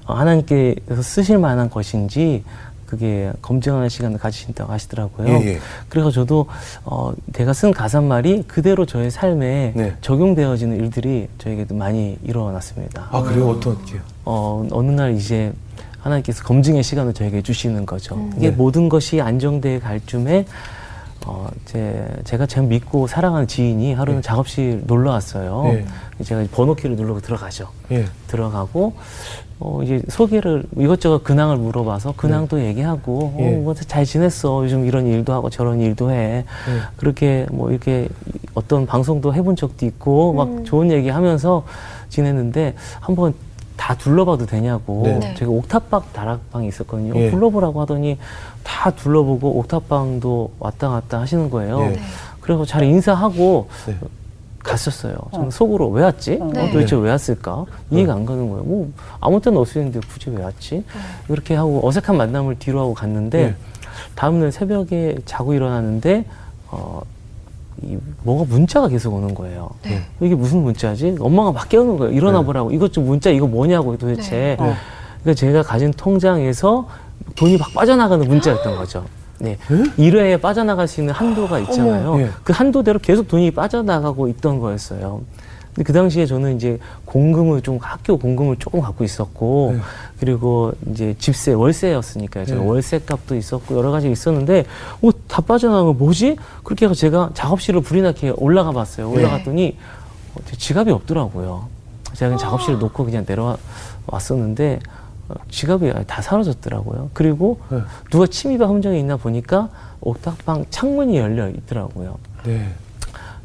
[0.07, 2.44] 어, 하나님께서 쓰실 만한 것인지
[2.87, 5.29] 그게 검증하는 시간을 가지신다고 하시더라고요.
[5.29, 5.59] 예, 예.
[5.90, 6.46] 그래서 저도
[6.87, 9.96] 어, 내가 쓴 가사말이 그대로 저의 삶에 네.
[10.01, 13.09] 적용되어지는 일들이 저에게도 많이 일어났습니다.
[13.11, 13.51] 아 그래요?
[13.51, 14.01] 어떻게요?
[14.24, 15.53] 어, 어느 날 이제
[16.00, 18.28] 하나님께서 검증의 시간을 저에게 주시는 거죠.
[18.37, 18.56] 이게 네.
[18.56, 20.44] 모든 것이 안정되어 갈 쯤에
[21.26, 24.22] 어, 제, 제가 참 믿고 사랑하는 지인이 하루는 예.
[24.22, 25.64] 작업실 놀러 왔어요.
[25.66, 25.84] 예.
[26.24, 27.68] 제가 번호키를 누르고 들어가죠.
[27.90, 28.06] 예.
[28.28, 28.94] 들어가고
[29.61, 33.56] 어 이제 소개를 이것저것 근황을 물어봐서 근황도 얘기하고 예.
[33.56, 36.44] 어, 뭐 잘 지냈어 요즘 이런 일도 하고 저런 일도 해 예.
[36.96, 38.08] 그렇게 뭐 이렇게
[38.54, 41.64] 어떤 방송도 해본 적도 있고 막 좋은 얘기 하면서
[42.08, 43.34] 지냈는데 한번
[43.78, 45.18] 다 둘러봐도 되냐고 네.
[45.18, 45.34] 네.
[45.34, 47.30] 제가 옥탑방 다락방이 있었거든요 예.
[47.30, 48.18] 둘러보라고 하더니
[48.62, 51.88] 다 둘러보고 옥탑방도 왔다 갔다 하시는 거예요 예.
[51.90, 52.00] 네.
[52.40, 53.96] 그래서 잘 인사하고 네.
[54.58, 55.16] 갔었어요.
[55.32, 56.38] 저는 속으로 왜 왔지?
[56.40, 56.70] 어, 네.
[56.70, 57.64] 도대체 왜 왔을까?
[57.90, 58.64] 이해가 안 가는 거예요.
[58.64, 60.84] 뭐 아무 때나 없을 텐데 굳이 왜 왔지?
[61.28, 63.54] 이렇게 하고 어색한 만남을 뒤로 하고 갔는데 네.
[64.14, 66.24] 다음날 새벽에 자고 일어났는데
[66.70, 67.00] 어,
[67.82, 69.70] 이 뭐가 문자가 계속 오는 거예요.
[69.82, 70.02] 네.
[70.20, 71.16] 이게 무슨 문자지?
[71.20, 72.12] 엄마가 막 깨우는 거예요.
[72.14, 72.44] 일어나 네.
[72.44, 72.70] 보라고.
[72.72, 74.30] 이것 좀 문자 이거 뭐냐고 도대체.
[74.30, 74.56] 네.
[74.58, 74.74] 어.
[75.22, 76.88] 그러니까 제가 가진 통장에서
[77.36, 79.04] 돈이 막 빠져나가는 문자였던 거죠.
[79.38, 79.56] 네.
[79.96, 82.10] 일회에 빠져나갈 수 있는 한도가 있잖아요.
[82.10, 82.22] 어머.
[82.22, 82.30] 예.
[82.42, 85.22] 그 한도대로 계속 돈이 빠져나가고 있던 거였어요.
[85.78, 89.80] 근데 그 당시에 저는 이제 공금을 좀 학교 공금을 조금 갖고 있었고 네.
[90.18, 92.46] 그리고 이제 집세 월세였으니까요.
[92.46, 92.66] 제가 네.
[92.66, 94.64] 월세 값도 있었고 여러 가지 있었는데
[95.00, 96.36] 어, 다 빠져나간 거 뭐지?
[96.64, 99.08] 그렇게 해서 제가 작업실로 불이 나게 올라가 봤어요.
[99.08, 99.76] 올라갔더니
[100.34, 101.68] 어, 제 지갑이 없더라고요.
[102.14, 104.80] 제가 그냥 작업실을 놓고 그냥 내려왔었는데
[105.28, 107.10] 어, 지갑이 다 사라졌더라고요.
[107.12, 107.78] 그리고 네.
[108.10, 109.68] 누가 침입한 흔적이 있나 보니까
[110.00, 112.18] 옥탑방 창문이 열려 있더라고요.
[112.42, 112.68] 네.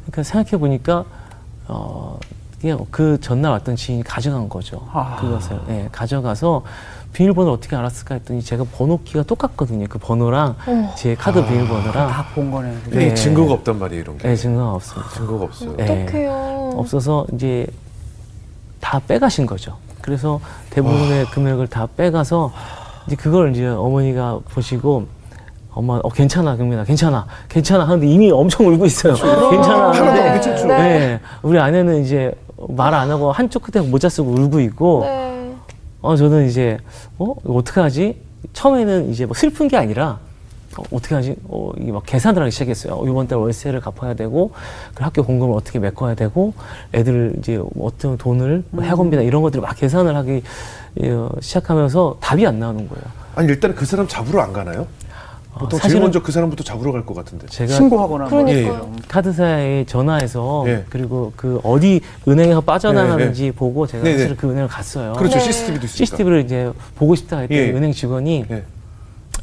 [0.06, 1.04] 그러니까 생각해 보니까
[1.68, 2.18] 어
[2.60, 4.86] 그냥 그 전날 왔던 지인이 가져간 거죠.
[4.92, 5.16] 아.
[5.20, 6.62] 그것을 예, 가져가서
[7.12, 9.86] 비밀번호를 어떻게 알았을까 했더니 제가 번호키가 똑같거든요.
[9.88, 10.94] 그 번호랑 어머.
[10.96, 12.74] 제 카드 비밀번호랑 다 본 거네.
[12.84, 13.14] 근데 네.
[13.14, 14.28] 증거가 없단 말이에요, 이런 게.
[14.28, 15.10] 네, 증거가 없습니다.
[15.10, 15.76] 증거가 없어요.
[15.76, 16.02] 네.
[16.04, 16.70] 어떡해요.
[16.76, 17.66] 없어서 이제
[18.80, 19.76] 다 빼가신 거죠.
[20.00, 22.52] 그래서 대부분의 금액을 다 빼가서
[23.06, 25.06] 이제 그걸 이제 어머니가 보시고
[25.74, 29.14] 엄마 어 괜찮아 경민아 괜찮아 괜찮아 하는데 이미 엄청 울고 있어요.
[29.50, 30.66] 괜찮아 하나도 안 하는데 괜찮죠.
[30.68, 31.20] 네.
[31.42, 32.32] 우리 아내는 이제
[32.68, 35.52] 말 안 하고 한쪽 끝에 모자 쓰고 울고 있고 네.
[36.00, 36.78] 어 저는 이제
[37.18, 38.20] 어 어떻게 하지?
[38.52, 40.18] 처음에는 이제 뭐 슬픈 게 아니라
[40.78, 41.36] 어, 어떻게 하지?
[41.48, 42.94] 어, 이게 막 계산을 하기 시작했어요.
[42.94, 44.50] 어, 이번 달 월세를 갚아야 되고,
[44.94, 46.52] 그 학교 공금을 어떻게 메꿔야 되고,
[46.92, 50.42] 애들 이제 어떤 돈을, 뭐 학원비나 이런 것들을 막 계산을 하기
[51.04, 53.04] 어, 시작하면서 답이 안 나오는 거예요.
[53.36, 54.88] 아니 일단 그 사람 잡으러 안 가나요?
[55.58, 57.46] 보통 제일 먼저 그 사람부터 잡으러 갈 것 같은데.
[57.46, 58.62] 제가 신고하거나 뭐 그러니까요.
[58.74, 58.96] 이런.
[59.08, 60.84] 카드사에 전화해서 예.
[60.90, 64.18] 그리고 그 어디 은행에서 빠져나가는지 보고 제가 네네.
[64.18, 65.12] 사실 그 은행을 갔어요.
[65.14, 65.38] 그렇죠.
[65.38, 65.44] 네.
[65.44, 65.96] CCTV도 있으니까.
[65.96, 67.70] CCTV를 이제 보고 싶다 했더니 예.
[67.70, 68.64] 은행 직원이 예.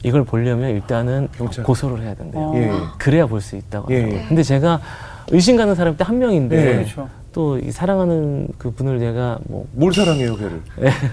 [0.03, 1.63] 이걸 보려면 일단은 경찰.
[1.63, 2.41] 고소를 해야 된대요.
[2.43, 2.53] 어.
[2.55, 2.61] 예.
[2.67, 2.71] 예.
[2.97, 3.93] 그래야 볼 수 있다고.
[3.93, 3.97] 예.
[3.97, 4.25] 예.
[4.27, 4.81] 근데 제가
[5.29, 6.75] 의심 가는 사람이 딱 한 명인데 예.
[6.77, 7.07] 그렇죠.
[7.33, 10.61] 또이 사랑하는 그 분을 내가 뭐 뭘 사랑해요, 걔를?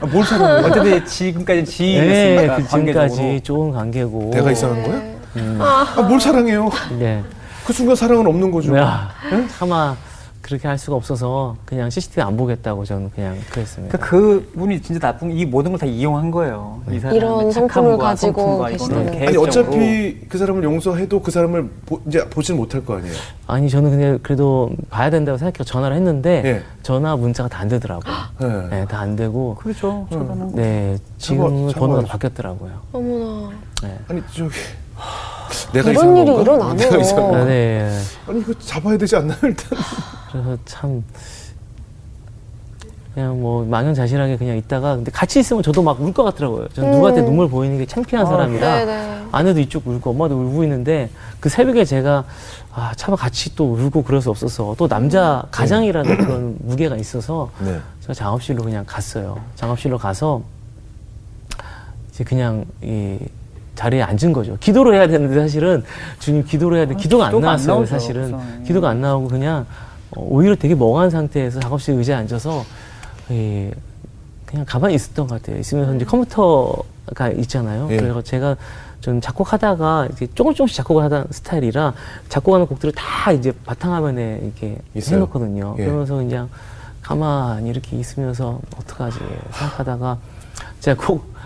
[0.01, 0.67] 아, 뭘 사랑해요?
[0.67, 3.41] 어쨌든 지금까지 예, 지인이었으니까 그 지금까지 관계적으로.
[3.41, 4.31] 좋은 관계고.
[4.35, 4.97] 내가 이상한 거야?
[4.99, 5.19] 네.
[5.37, 6.69] 음, 아, 뭘 사랑해요?
[6.99, 7.23] 네.
[7.65, 8.77] 그 순간 사랑은 없는 거죠.
[8.77, 9.11] 야,
[9.59, 9.95] 차마
[10.49, 13.99] 그렇게 할 수가 없어서 그냥 CCTV 안 보겠다고 저는 그냥 그랬습니다.
[13.99, 16.81] 그러니까 그 분이 진짜 나쁜 이 모든 걸 다 이용한 거예요.
[16.91, 19.03] 이 사람의 이런 성품을 가지고 계시다는.
[19.13, 19.37] 이거는 아니.
[19.37, 23.15] 어차피 그 사람을 용서해도 그 사람을 보, 이제 보지는 못할 거 아니에요.
[23.47, 26.63] 아니 저는 그냥 그래도 봐야 된다고 생각해서 전화를 했는데 예.
[26.83, 28.15] 전화 문자가 다 안 되더라고요.
[28.41, 28.69] 네.
[28.71, 29.55] 네, 다 안 되고.
[29.57, 30.07] 그렇죠.
[30.11, 32.03] 저거는 네, 지금 번호가.
[32.09, 32.73] 바뀌었더라고요.
[32.93, 33.51] 어머나.
[33.83, 33.99] 네.
[34.09, 34.51] 아니 저기
[35.73, 36.43] 내가 이런 일이 건가?
[36.43, 36.89] 일어나네요.
[37.35, 37.45] 아?
[37.45, 37.91] 네.
[38.27, 39.79] 아니 이거 잡아야 되지 않나요 일단?
[40.31, 41.03] 그래서 참
[43.15, 46.69] 그냥 뭐 망연자실하게 그냥 있다가 근데 같이 있으면 저도 막 울 것 같더라고요.
[46.69, 47.27] 저는 누구한테 음.
[47.27, 49.25] 눈물 보이는 게 창피한 아, 사람이라 네네.
[49.33, 52.25] 아내도 이쪽 울고 엄마도 울고 있는데 그 새벽에 제가
[52.73, 57.81] 아 차마 같이 또 울고 그럴 수 없어서 또 남자 가장이라는 그런 무게가 있어서 네.
[58.03, 59.41] 제가 작업실로 그냥 갔어요.
[59.57, 60.43] 작업실로 가서
[62.11, 63.19] 이제 그냥 이
[63.79, 64.57] 자리에 앉은 거죠.
[64.59, 65.85] 기도를 해야 되는데 사실은
[66.19, 66.95] 주님 기도를 해야 돼.
[66.95, 67.75] 아, 기도가 안 기도가 안 나왔어요.
[67.77, 68.65] 나오죠, 사실은 우선.
[68.65, 69.67] 기도가 안 나오고 그냥
[70.17, 72.65] 어, 오히려 되게 멍한 상태에서 작업실 의자에 앉아서
[73.31, 73.71] 이
[74.47, 75.61] 그냥 가만히 있었던 것 같아요.
[75.61, 77.87] 있으면서 이제 컴퓨터가 있잖아요.
[77.91, 77.99] 예.
[77.99, 78.57] 그래서 제가
[79.01, 81.95] 좀 작곡하다가 이제 조금 조금씩 작곡을 하던 스타일이라
[82.29, 85.17] 작곡하는 곡들을 다 이제 바탕화면에 이렇게 있어요.
[85.17, 85.77] 해놓거든요.
[85.79, 85.85] 예.
[85.85, 86.49] 그러면서 그냥
[87.01, 89.19] 가만히 이렇게 있으면서 어떡하지
[89.53, 90.19] 생각하다가
[90.81, 91.38] 제가 곡을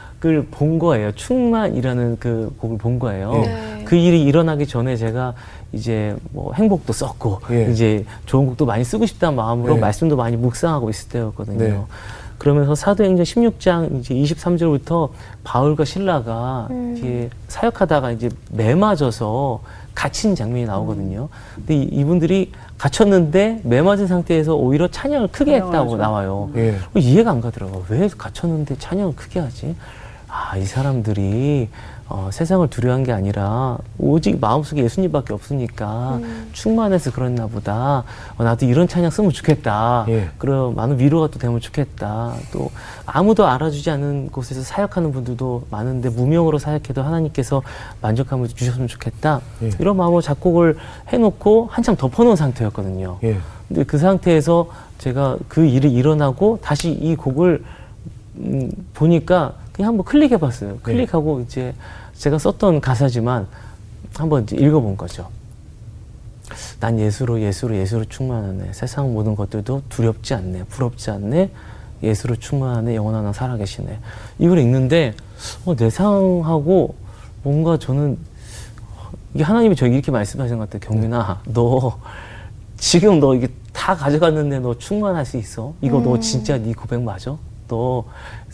[0.50, 1.12] 본 거예요.
[1.12, 3.32] 충만이라는 그 곡을 본 거예요.
[3.32, 3.82] 네.
[3.84, 5.34] 그 일이 일어나기 전에 제가
[5.72, 7.70] 이제 뭐 행복도 썼고 예.
[7.70, 9.80] 이제 좋은 곡도 많이 쓰고 싶다는 마음으로 네.
[9.80, 11.58] 말씀도 많이 묵상하고 있을 때였거든요.
[11.58, 11.80] 네.
[12.38, 15.10] 그러면서 사도행전 16장 이제 23절부터
[15.44, 16.94] 바울과 신라가 음.
[16.96, 19.60] 이제 사역하다가 이제 매 맞아서
[19.94, 21.28] 갇힌 장면이 나오거든요.
[21.56, 25.96] 근데 이- 이분들이 갇혔는데 매 맞은 상태에서 오히려 찬양을 크게 했다고.
[25.96, 26.50] 나와요.
[26.56, 26.76] 예.
[26.96, 27.84] 이해가 안 가더라고요.
[27.90, 29.76] 왜 갇혔는데 찬양을 크게 하지?
[30.34, 31.68] 아, 이 사람들이
[32.08, 36.20] 어, 세상을 두려워한 게 아니라 오직 마음속에 예수님밖에 없으니까
[36.52, 38.04] 충만해서 그랬나 보다.
[38.38, 40.06] 어, 나도 이런 찬양 쓰면 좋겠다.
[40.08, 40.30] 예.
[40.38, 42.34] 그럼 많은 위로가 또 되면 좋겠다.
[42.50, 42.70] 또
[43.04, 47.62] 아무도 알아주지 않는 곳에서 사역하는 분들도 많은데 무명으로 사역해도 하나님께서
[48.00, 49.42] 만족함을 주셨으면 좋겠다.
[49.62, 49.70] 예.
[49.78, 53.18] 이런 마음으로 작곡을 해놓고 한참 덮어놓은 상태였거든요.
[53.22, 53.38] 예.
[53.68, 57.64] 근데 그 상태에서 제가 그 일이 일어나고 다시 이 곡을
[58.36, 60.78] 음, 보니까 그냥 한번 클릭해봤어요.
[60.82, 61.74] 클릭하고 이제
[62.14, 63.46] 제가 썼던 가사지만
[64.14, 65.28] 한번 읽어본 거죠.
[66.80, 68.72] 난 예수로 예수로 예수로 충만하네.
[68.72, 70.64] 세상 모든 것들도 두렵지 않네.
[70.64, 71.50] 부럽지 않네.
[72.02, 72.94] 예수로 충만하네.
[72.94, 73.98] 영원한 살아계시네.
[74.38, 75.14] 이걸 읽는데
[75.64, 76.94] 어, 내 상하고
[77.42, 78.18] 뭔가 저는
[79.34, 80.88] 이게 하나님이 저에게 이렇게 말씀하시는 것 같아요.
[80.90, 81.98] 경민아, 너
[82.76, 85.72] 지금 너 이게 다 가져갔는데 너 충만할 수 있어?
[85.80, 87.36] 이거 너 진짜 네 고백 맞아?
[87.72, 88.04] 너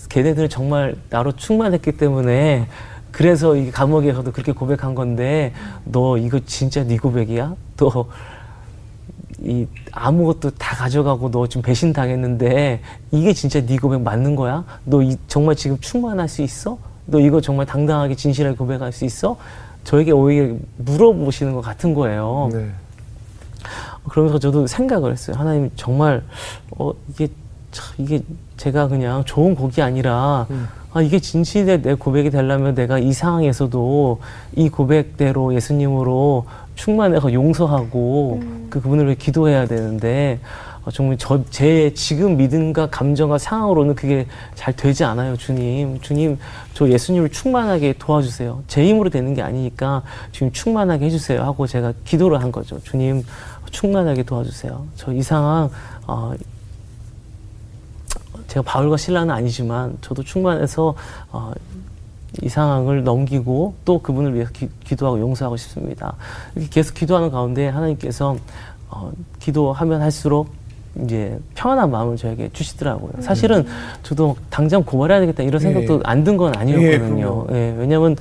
[0.08, 2.68] 걔네들은 정말 나로 충만했기 때문에
[3.10, 5.52] 그래서 이 감옥에서도 그렇게 고백한 건데
[5.84, 7.56] 너 이거 진짜 네 고백이야?
[7.80, 14.64] 너이 아무것도 다 가져가고 너 지금 배신 당했는데 이게 진짜 네 고백 맞는 거야?
[14.84, 16.78] 너 이 정말 지금 충만할 수 있어?
[17.06, 19.36] 너 이거 정말 당당하게 진실하게 고백할 수 있어?
[19.82, 22.50] 저에게 오히려 물어보시는 것 같은 거예요.
[22.52, 22.68] 네.
[24.08, 25.34] 그러면서 저도 생각을 했어요.
[25.36, 26.22] 하나님 정말
[26.78, 27.28] 어 이게
[27.72, 28.20] 참 이게
[28.58, 30.46] 제가 그냥 좋은 곡이 아니라
[30.92, 34.20] 아 이게 진실의 내 고백이 되려면 내가 이 상황에서도
[34.56, 36.44] 이 고백대로 예수님으로
[36.74, 40.40] 충만해서 용서하고 그 그분을 위해 기도해야 되는데
[40.84, 45.98] 어, 정말 저 제 지금 믿음과 감정과 상황으로는 그게 잘 되지 않아요, 주님.
[46.00, 46.38] 주님,
[46.72, 48.62] 저 예수님을 충만하게 도와주세요.
[48.68, 52.80] 제 힘으로 되는 게 아니니까 주님 충만하게 해주세요 하고 제가 기도를 한 거죠.
[52.82, 53.24] 주님
[53.70, 54.86] 충만하게 도와주세요.
[54.96, 55.68] 저 이 상황
[56.06, 56.32] 어,
[58.58, 60.94] 제가 바울과 신라는 아니지만 저도 충만해서
[61.30, 61.52] 어,
[62.42, 66.14] 이 상황을 넘기고 또 그분을 위해서 기, 기도하고 용서하고 싶습니다.
[66.54, 68.36] 이렇게 계속 기도하는 가운데 하나님께서
[68.90, 70.48] 어, 기도하면 할수록
[71.04, 73.12] 이제 평안한 마음을 저에게 주시더라고요.
[73.20, 73.64] 사실은
[74.02, 76.00] 저도 당장 고발해야 되겠다 이런 생각도 예.
[76.04, 77.44] 안든건 예, 아니었거든요.
[77.44, 77.46] 그럼요.
[77.52, 78.16] 예, 왜냐면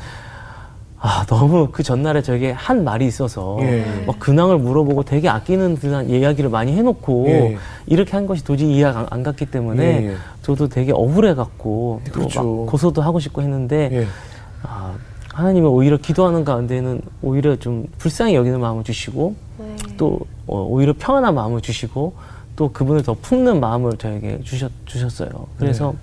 [1.00, 4.04] 아, 너무 그 전날에 저에게 한 말이 있어서 예.
[4.08, 7.58] 막 근황을 물어보고 되게 아끼는 듯한 이야기를 많이 해놓고 예.
[7.86, 10.16] 이렇게 한 것이 도저히 이해가 안, 안 갔기 때문에 예, 예.
[10.42, 12.44] 저도 되게 억울해갖고 또 그렇죠.
[12.44, 14.08] 막 고소도 하고 싶고 했는데 예.
[14.64, 14.96] 아,
[15.34, 19.76] 하나님은 오히려 기도하는 가운데는 오히려 좀 불쌍히 여기는 마음을 주시고 네.
[19.98, 22.16] 또 어, 오히려 평안한 마음을 주시고
[22.56, 25.30] 또 그분을 더 품는 마음을 저에게 주셨, 주셨어요.
[25.60, 25.94] 그래서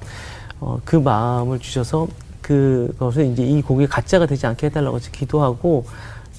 [0.61, 2.07] 어, 그 마음을 주셔서
[2.55, 5.87] 그것을 이제 이 곡이 가짜가 되지 않게 해달라고 이제 기도하고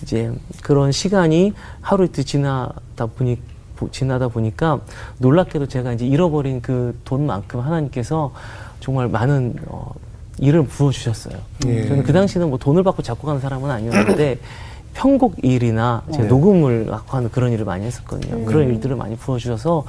[0.04, 3.39] 이제 그런 시간이 하루 이틀 지나다 보니
[3.76, 4.82] 보- 지나다 보니까
[5.18, 8.32] 놀랍게도 제가 이제 잃어버린 그 돈만큼 하나님께서
[8.82, 9.91] 정말 많은 어,
[10.38, 11.38] 일을 부어주셨어요.
[11.65, 11.88] 예.
[11.88, 14.38] 저는 그 당시는 뭐 돈을 받고 작곡하는 사람은 아니었는데
[14.94, 16.30] 편곡 일이나 제가 네.
[16.30, 18.46] 녹음을 하는 그런 일을 많이 했었거든요.
[18.46, 19.86] 그런 일들을 많이 부어주셔서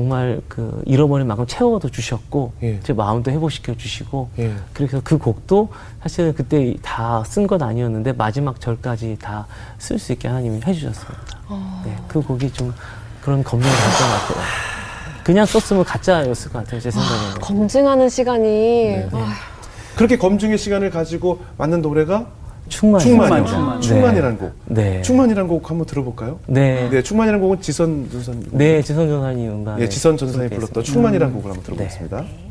[0.00, 2.78] 정말 그 잃어버린 만큼 채워도 주셨고 예.
[2.80, 4.54] 제 마음도 회복시켜 주시고 예.
[4.72, 5.68] 그래서 그 곡도
[6.00, 9.46] 사실은 그때 다 쓴 건 아니었는데 마지막 절까지 다
[9.80, 11.20] 쓸 수 있게 하나님이 해주셨습니다.
[11.84, 12.72] 네, 그 곡이 좀
[13.20, 14.44] 그런 검증을 받던 것 같아요.
[15.24, 17.40] 그냥 썼으면 가짜였을 것 같아요, 제 생각에는.
[17.40, 19.08] 검증하는 시간이 네.
[19.12, 19.32] 아,
[19.96, 22.28] 그렇게 검증의 시간을 가지고 만든 노래가
[22.70, 23.00] 충만.
[23.00, 23.44] 충만이요.
[23.44, 23.80] 충만.
[23.80, 24.52] 충만이라는 곡.
[24.66, 25.02] 네.
[25.02, 26.38] 충만이라는 곡 한번 들어볼까요?
[26.46, 26.88] 네.
[26.88, 28.44] 네, 충만이라는 곡은 지선 전사님.
[28.52, 29.78] 네, 지선 전사님 음반.
[29.80, 31.66] 예, 지선 전사님이 불렀던 충만이라는 곡을 한번 네.
[31.66, 32.20] 들어보겠습니다.
[32.22, 32.49] 무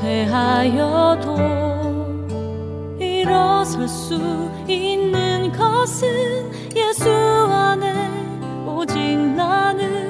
[0.00, 1.36] 패하여도
[2.98, 7.92] 일어설 수 있는 것은 예수 안에
[8.66, 10.05] 오직 나는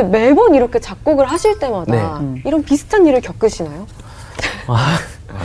[0.00, 2.24] 근데 매번 이렇게 작곡을 하실 때마다 네.
[2.24, 2.42] 음.
[2.44, 3.86] 이런 비슷한 일을 겪으시나요?
[4.66, 4.98] 아,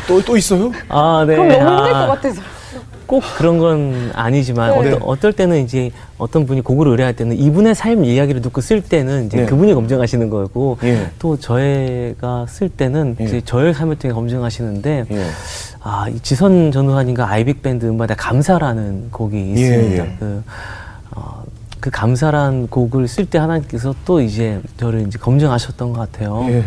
[0.07, 0.71] 또, 또 있어요?
[0.87, 1.35] 아, 네.
[1.35, 2.07] 그럼 너무 힘들 아.
[2.07, 2.41] 것 같아서.
[3.05, 4.93] 꼭 그런 건 아니지만 네.
[4.93, 9.27] 어떠, 어떨 때는 이제 어떤 분이 곡을 의뢰할 때는 이분의 삶 이야기를 듣고 쓸 때는
[9.27, 9.45] 이제 네.
[9.45, 11.11] 그분이 검증하시는 거고 예.
[11.19, 13.25] 또 저희가 쓸 때는 예.
[13.25, 15.25] 이제 저의 삶을 통해 검증하시는데 예.
[15.83, 20.03] 아, 이 지선 전우환인가 아이빅 밴드 음반에 감사라는 곡이 있습니다.
[20.03, 20.15] 예.
[20.17, 20.51] 그, 어,
[21.86, 26.43] 그 감사란 곡을 쓸 때 하나님께서 또 이제 저를 이제 검증하셨던 것 같아요.
[26.50, 26.63] 예.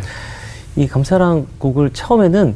[0.76, 2.54] 이 감사란 곡을 처음에는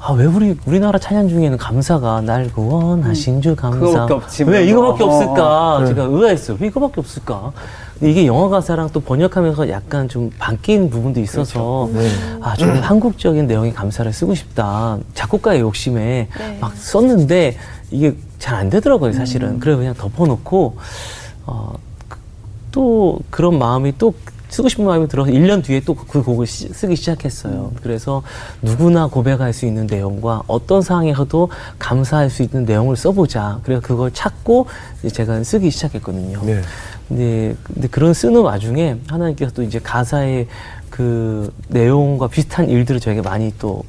[0.00, 4.02] 아, 왜 우리, 우리나라 찬양 중에는 감사가 날 구원하신 주 감사.
[4.06, 4.52] 없지, 뭐.
[4.52, 5.76] 왜 이거밖에 어, 없을까?
[5.76, 5.86] 어.
[5.86, 6.56] 제가 의아했어요.
[6.60, 7.52] 왜 이거밖에 없을까?
[8.00, 12.08] 이게 영어 가사랑 또 번역하면서 약간 좀 바뀐 부분도 있어서 네.
[12.40, 14.98] 아, 좀 한국적인 내용의 감사를 쓰고 싶다.
[15.14, 16.58] 작곡가의 욕심에 네.
[16.60, 17.56] 막 썼는데
[17.92, 19.60] 이게 잘 안 되더라고요, 사실은.
[19.60, 20.76] 그래서 그냥 덮어놓고,
[21.46, 21.91] 어, 그-
[22.72, 24.12] 또 그런 마음이 또
[24.48, 27.72] 쓰고 싶은 마음이 들어서 1년 뒤에 또 그 곡을 시- 쓰기 시작했어요.
[27.82, 28.22] 그래서
[28.60, 33.60] 누구나 고백할 수 있는 내용과 어떤 상황에서도 감사할 수 있는 내용을 써보자.
[33.62, 34.66] 그래서 그걸 찾고
[35.10, 36.42] 제가 쓰기 시작했거든요.
[36.44, 36.60] 네.
[37.08, 40.46] 근데, 근데 그런 쓰는 와중에 하나님께서 또 이제 가사의
[40.90, 43.82] 그 내용과 비슷한 일들을 저에게 많이 또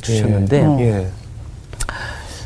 [0.00, 0.78] 주셨는데 어.
[0.80, 1.08] 예.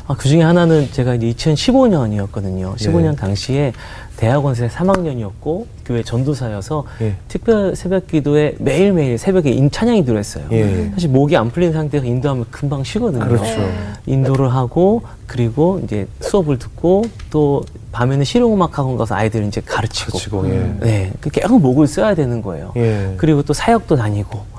[0.08, 2.76] 아, 그 중에 하나는 제가 이제 2015년이었거든요.
[2.76, 3.16] 15년 예.
[3.16, 3.72] 당시에
[4.16, 7.16] 대학원생 3학년이었고 교회 전도사여서 예.
[7.28, 10.46] 특별 새벽 기도에 매일매일 새벽에 인 찬양이 들어있어요.
[10.52, 10.90] 예.
[10.92, 13.24] 사실 목이 안 풀린 상태에서 인도하면 금방 쉬거든요.
[13.24, 13.44] 그렇죠.
[13.44, 13.72] 네.
[14.06, 20.12] 인도를 하고 그리고 이제 수업을 듣고 또 밤에는 실용음악 학원 가서 아이들 이제 가르치고.
[20.12, 20.76] 가르치고, 예.
[20.80, 21.12] 네.
[21.20, 22.72] 그 계속 목을 써야 되는 거예요.
[22.76, 23.14] 예.
[23.16, 24.55] 그리고 또 사역도 다니고.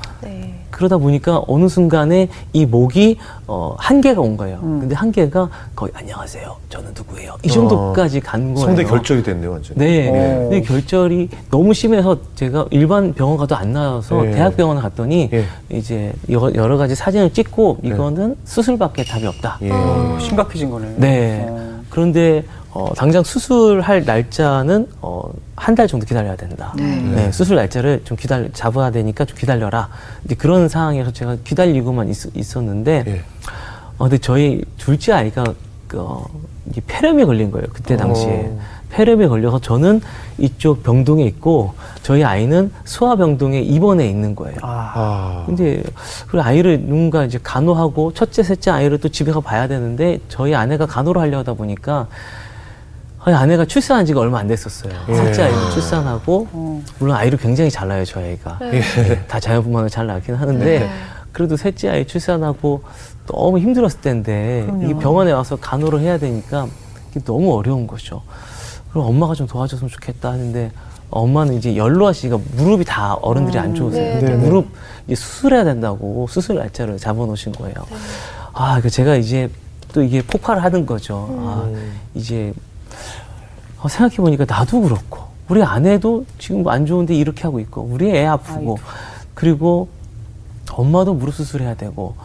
[0.67, 0.71] 네.
[0.71, 4.59] 그러다 보니까 어느 순간에 이 목이 어, 한계가 온 거예요.
[4.61, 4.79] 음.
[4.81, 6.55] 근데 한계가 거의 안녕하세요.
[6.69, 7.35] 저는 누구예요.
[7.43, 8.67] 이 정도까지 간 거예요.
[8.67, 9.77] 성대 결절이 됐네요, 완전.
[9.77, 10.09] 네.
[10.09, 10.49] 오.
[10.49, 14.31] 근데 결절이 너무 심해서 제가 일반 병원 가도 안 나와서 예.
[14.31, 15.45] 대학병원 갔더니 예.
[15.69, 17.89] 이제 여러, 가지 사진을 찍고 네.
[17.89, 19.59] 이거는 수술밖에 답이 없다.
[19.61, 19.71] 예.
[19.71, 20.93] 어, 심각해진 거네.
[20.97, 21.45] 네.
[21.49, 21.67] 어.
[21.89, 22.43] 그런데
[22.77, 25.23] 어, 당장 수술할 날짜는 어,
[25.55, 26.73] 한 달 정도 기다려야 된다.
[26.75, 29.89] 네, 수술 날짜를 좀 기다려 잡아야 되니까 좀 기다려라.
[30.25, 33.21] 이제 그런 상황에서 제가 기다리고만 있, 었는데 예.
[33.97, 35.43] 어, 근데 저희 둘째 아이가
[35.87, 36.25] 그, 어,
[36.75, 37.65] 이 폐렴에 걸린 거예요.
[37.73, 38.51] 그때 당시에.
[38.51, 38.59] 어.
[38.89, 39.99] 폐렴에 걸려서 저는
[40.37, 44.57] 이쪽 병동에 있고 저희 아이는 소아병동에 입원해 있는 거예요.
[44.61, 44.91] 아.
[44.95, 45.43] 아.
[45.45, 45.83] 근데
[46.27, 50.85] 그 아이를 누군가 이제 간호하고 첫째, 셋째 아이를 또 집에 가 봐야 되는데 저희 아내가
[50.85, 52.07] 간호를 하려 하다 보니까
[53.19, 54.93] 아니, 아내가 출산한 지가 얼마 안 됐었어요.
[55.09, 55.15] 예.
[55.15, 56.83] 셋째 아이를 출산하고 어.
[56.99, 58.57] 물론 아이를 굉장히 잘 낳아요, 저희 아이가.
[58.61, 58.81] 네.
[59.27, 60.89] 다 자연분만을 잘 낳긴 하는데 네.
[61.31, 62.83] 그래도 셋째 아이 출산하고
[63.27, 64.83] 너무 힘들었을 때인데 그럼요.
[64.85, 66.67] 이게 병원에 와서 간호를 해야 되니까
[67.11, 68.21] 이게 너무 어려운 거죠.
[68.91, 70.71] 그럼 엄마가 좀 도와줬으면 좋겠다 하는데
[71.09, 74.19] 엄마는 이제 연로하시니까 무릎이 다 어른들이 안 좋으세요.
[74.19, 74.35] 네, 네.
[74.35, 74.67] 무릎
[75.05, 77.75] 이제 수술해야 된다고 수술 날짜를 잡아놓으신 거예요.
[78.53, 79.49] 아, 그 제가 이제
[79.93, 81.27] 또 이게 폭발을 하는 거죠.
[81.39, 81.69] 아,
[82.13, 82.53] 이제
[83.79, 88.77] 어, 생각해보니까 나도 그렇고, 우리 아내도 지금 안 좋은데 이렇게 하고 있고, 우리 애 아프고,
[89.33, 89.89] 그리고
[90.71, 92.15] 엄마도 무릎 수술해야 되고,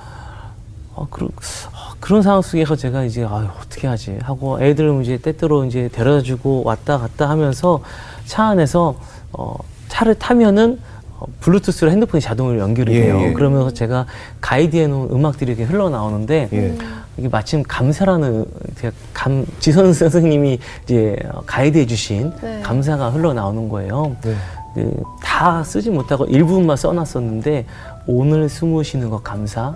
[0.94, 4.18] 어, 그런, 어, 그런 상황 속에서 제가 이제, 아유, 어떻게 하지?
[4.22, 7.80] 하고 애들 이제 때때로 이제 데려다 주고 왔다 갔다 하면서
[8.26, 8.96] 차 안에서,
[9.32, 9.56] 어,
[9.88, 10.80] 차를 타면은
[11.18, 13.20] 어, 블루투스로 핸드폰이 자동으로 연결이 예, 돼요.
[13.20, 13.32] 예.
[13.32, 14.06] 그러면서 제가
[14.40, 16.78] 가이드해 놓은 음악들이 이렇게 흘러나오는데, 예.
[17.18, 18.44] 이게 마침 감사라는
[18.77, 22.61] 제가 감 지선 선생님이 이제 가이드해 주신 네.
[22.62, 24.16] 감사가 흘러나오는 거예요.
[24.22, 24.35] 네.
[24.75, 27.66] 그, 다 쓰지 못하고 일부분만 써놨었는데
[28.07, 29.75] 오늘 숨을 쉬는 것 감사,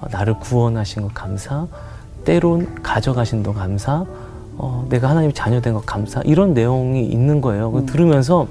[0.00, 1.66] 어, 나를 구원하신 것 감사,
[2.24, 4.04] 때론 가져가신 것 감사,
[4.56, 7.70] 어, 내가 하나님 자녀 된 것 감사 이런 내용이 있는 거예요.
[7.70, 8.48] 그거 들으면서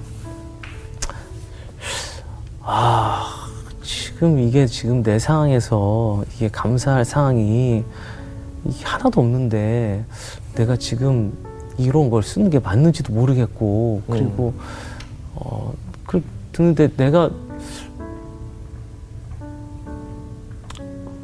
[2.62, 3.26] 아
[3.82, 7.84] 지금 이게 지금 내 상황에서 이게 감사할 상황이
[8.66, 10.06] 이게 하나도 없는데
[10.56, 11.34] 내가 지금
[11.78, 14.54] 이런 걸 쓰는 게 맞는지도 모르겠고 그리고
[15.36, 15.74] 어,
[16.06, 17.30] 그 듣는데 내가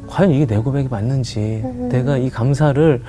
[0.08, 3.02] 과연 이게 내 고백이 맞는지 내가 이 감사를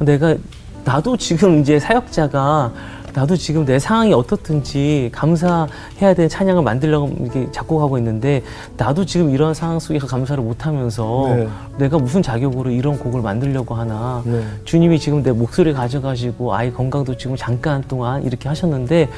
[0.00, 0.36] 내가
[0.84, 2.72] 나도 지금 이제 사역자가
[3.14, 8.42] 나도 지금 내 상황이 어떻든지 감사해야 되는 찬양을 만들려고 이렇게 작곡하고 있는데
[8.76, 11.48] 나도 지금 이런 상황 속에서 감사를 못하면서 네.
[11.78, 14.42] 내가 무슨 자격으로 이런 곡을 만들려고 하나 네.
[14.64, 19.08] 주님이 지금 내 목소리 가져가시고 아이 건강도 지금 잠깐 동안 이렇게 하셨는데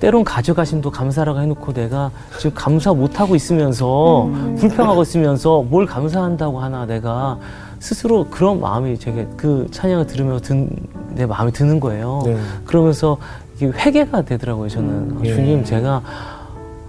[0.00, 7.38] 때론 가져가심도 감사라고 해놓고 내가 지금 감사 못하고 있으면서 불평하고 있으면서 뭘 감사한다고 하나 내가
[7.86, 10.68] 스스로 그런 마음이 제게 그 찬양을 들으면서 든,
[11.14, 12.20] 내 마음이 드는 거예요.
[12.24, 12.36] 네.
[12.64, 13.16] 그러면서
[13.54, 14.68] 이게 회개가 되더라고요.
[14.68, 15.32] 저는 아, 예.
[15.32, 16.02] 주님 제가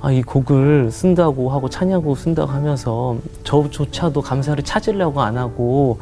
[0.02, 6.00] 아, 이 곡을 쓴다고 하고 찬양곡 쓴다고 하면서 저조차도 감사를 찾으려고 안 하고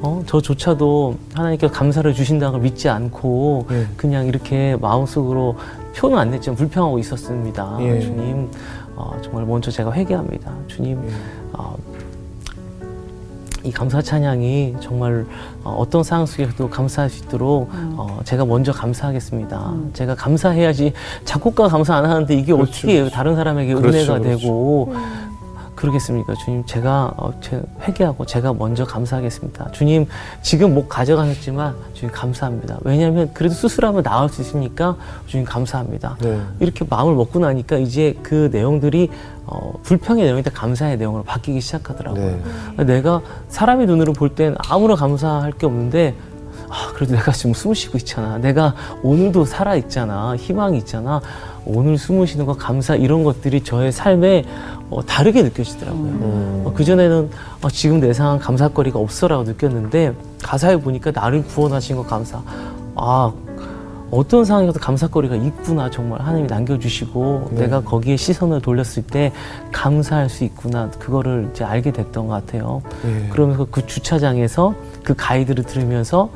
[0.00, 3.86] 어, 저조차도 하나님께서 감사를 주신다는 걸 믿지 않고 예.
[3.96, 5.56] 그냥 이렇게 마음속으로
[5.94, 7.76] 표는 안 냈지만 불평하고 있었습니다.
[7.78, 8.00] 예.
[8.00, 8.50] 주님
[8.96, 10.52] 어, 정말 먼저 제가 회개합니다.
[10.66, 11.12] 주님 예.
[11.52, 11.76] 어,
[13.64, 15.24] 이 감사 찬양이 정말
[15.62, 19.74] 어, 어떤 상황 속에서도 감사할 수 있도록 어, 제가 먼저 감사하겠습니다.
[19.92, 20.92] 제가 감사해야지
[21.24, 23.14] 작곡가 감사 안 하는데 이게 그렇죠, 어떻게 그렇죠.
[23.14, 24.38] 다른 사람에게 그렇죠, 은혜가 그렇죠.
[24.38, 24.94] 되고
[25.82, 26.34] 그러겠습니까?
[26.36, 29.72] 주님, 제가 어, 제 회개하고 제가 먼저 감사하겠습니다.
[29.72, 30.06] 주님,
[30.40, 32.78] 지금 목 가져가셨지만 주님 감사합니다.
[32.82, 36.16] 왜냐하면 그래도 수술하면 나을 수 있으니까 주님 감사합니다.
[36.20, 36.40] 네.
[36.60, 39.10] 이렇게 마음을 먹고 나니까 이제 그 내용들이
[39.46, 42.40] 어, 불평의 내용이 다 감사의 내용으로 바뀌기 시작하더라고요.
[42.76, 42.84] 네.
[42.84, 46.14] 내가 사람의 눈으로 볼 땐 아무런 감사할 게 없는데
[46.72, 48.38] 아, 그래도 내가 지금 숨을 쉬고 있잖아.
[48.38, 50.34] 내가 오늘도 살아 있잖아.
[50.36, 51.20] 희망이 있잖아.
[51.66, 54.44] 오늘 숨을 쉬는 거 감사 이런 것들이 저의 삶에
[54.88, 56.02] 어, 다르게 느껴지더라고요.
[56.02, 56.62] 음.
[56.64, 62.40] 어, 그전에는 어, 지금 내 상황 감사거리가 없어라고 느꼈는데 가사에 보니까 나를 구원하신 거 감사.
[62.96, 63.30] 아,
[64.10, 67.60] 어떤 상황에서도 감사거리가 있구나 정말 하나님이 남겨주시고 네.
[67.62, 69.32] 내가 거기에 시선을 돌렸을 때
[69.72, 72.82] 감사할 수 있구나 그거를 이제 알게 됐던 것 같아요.
[73.06, 73.28] 예.
[73.28, 76.28] 그러면서 그 주차장에서 그 가이드를 들으면서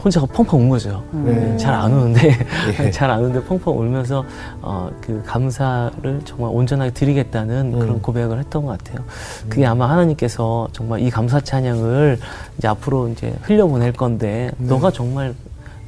[0.00, 1.02] 혼자 펑펑 운 거죠.
[1.12, 1.56] 네.
[1.56, 2.36] 잘안 우는데
[2.80, 2.90] 예.
[2.90, 4.24] 잘안 우는데 펑펑 울면서
[4.62, 7.78] 어, 그 감사를 정말 온전하게 드리겠다는 음.
[7.78, 9.04] 그런 고백을 했던 것 같아요.
[9.48, 12.18] 그게 아마 하나님께서 정말 이 감사 찬양을
[12.58, 14.68] 이제 앞으로 이제 흘려보낼 건데 네.
[14.68, 15.34] 너가 정말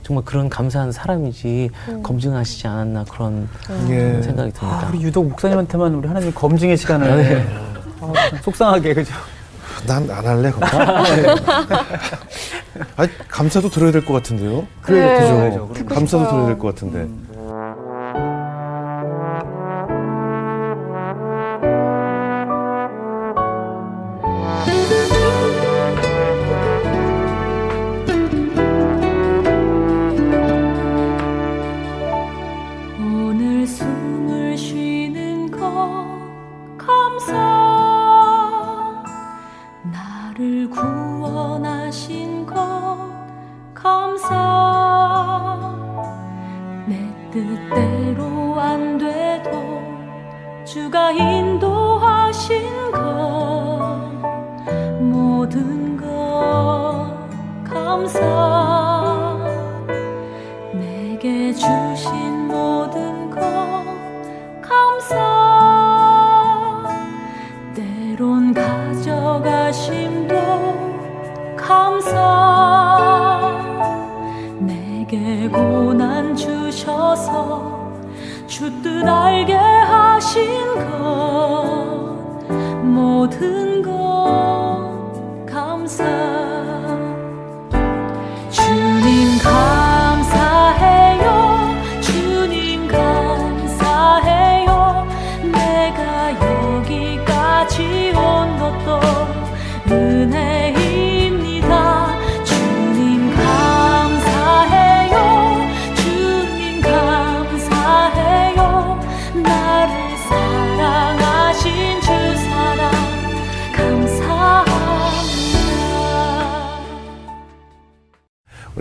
[0.02, 1.70] 정말 그런 감사한 사람이지
[2.02, 3.48] 검증하시지 않았나 그런
[3.88, 4.20] 예.
[4.20, 4.86] 생각이 듭니다.
[4.86, 7.46] 아, 우리 유독 목사님한테만 우리 하나님 검증의 시간을
[8.00, 9.14] 아, 참 속상하게 그죠?
[9.86, 11.04] 난 안 할래, 감사.
[12.96, 14.66] 아니, 감사도 들어야 될 것 같은데요?
[14.82, 15.48] 그래요.
[15.50, 15.70] 그죠?
[15.74, 16.28] 듣고 감사도.
[16.30, 17.08] 들어야 될 것 같은데.
[17.31, 17.31] 오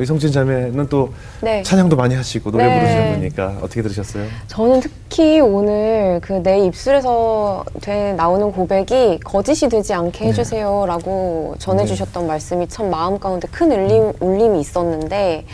[0.02, 1.10] 우리 성진 자매는 또
[1.41, 1.62] 네.
[1.62, 2.80] 찬양도 많이 하시고 노래 네.
[2.80, 4.26] 부르시는 분이니까 어떻게 들으셨어요?
[4.47, 12.68] 저는 특히 오늘 그 내 입술에서 되, 나오는 고백이 거짓이 되지 않게 해주세요라고 전해주셨던 말씀이
[12.68, 15.45] 참 마음 가운데 큰 울림, 울림이 있었는데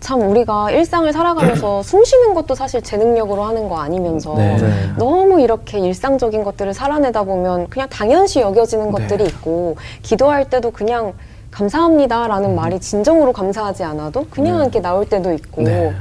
[0.00, 4.56] 참 우리가 일상을 살아가면서 숨 쉬는 것도 사실 제 능력으로 하는 거 아니면서 네.
[4.56, 4.90] 네.
[4.98, 9.30] 너무 이렇게 일상적인 것들을 살아내다 보면 그냥 당연시 여겨지는 것들이 네.
[9.30, 11.12] 있고 기도할 때도 그냥
[11.56, 14.62] 감사합니다라는 말이 진정으로 감사하지 않아도 그냥 네.
[14.64, 15.94] 이렇게 나올 때도 있고 네.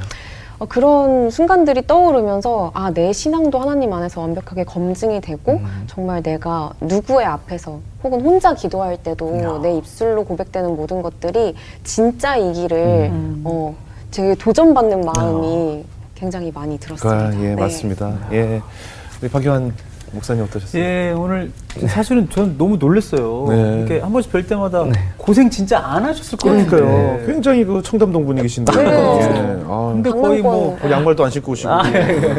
[0.59, 5.83] 어, 그런 순간들이 떠오르면서 아, 내 신앙도 하나님 안에서 완벽하게 검증이 되고 음.
[5.87, 9.59] 정말 내가 누구의 앞에서 혹은 혼자 기도할 때도 야.
[9.61, 12.77] 내 입술로 고백되는 모든 것들이 진짜이기를
[13.11, 13.41] 음.
[13.45, 13.75] 어,
[14.11, 15.85] 되게 도전받는 마음이
[16.15, 17.29] 굉장히 많이 들었습니다.
[17.29, 17.55] 그, 예, 네.
[17.55, 18.13] 맞습니다.
[18.31, 18.61] 예.
[19.21, 19.73] 우리 박요한
[20.15, 20.81] 목사님 어떠셨어요?
[20.81, 21.51] 예, 오늘
[21.87, 23.45] 사실은 저는 너무 놀랐어요.
[23.49, 23.77] 네.
[23.79, 24.85] 이렇게 한 번씩 뵐 때마다
[25.17, 26.65] 고생 진짜 안 하셨을 것 같아요.
[26.65, 27.17] 그러니까요.
[27.19, 27.25] 네.
[27.27, 28.71] 굉장히 그 청담동 분위기신데.
[28.71, 28.83] 네.
[28.85, 29.63] 예.
[29.67, 30.77] 아, 근데 거의 뭐.
[30.81, 31.69] 뭐 양말도 안 신고 오시고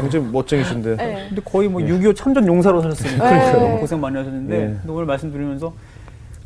[0.01, 0.97] 굉장히 멋쟁이신데.
[0.97, 1.27] 네.
[1.29, 5.73] 근데 거의 뭐 6.25 참전 용사로 사셨으니까 고생 많이 하셨는데 오늘 말씀 드리면서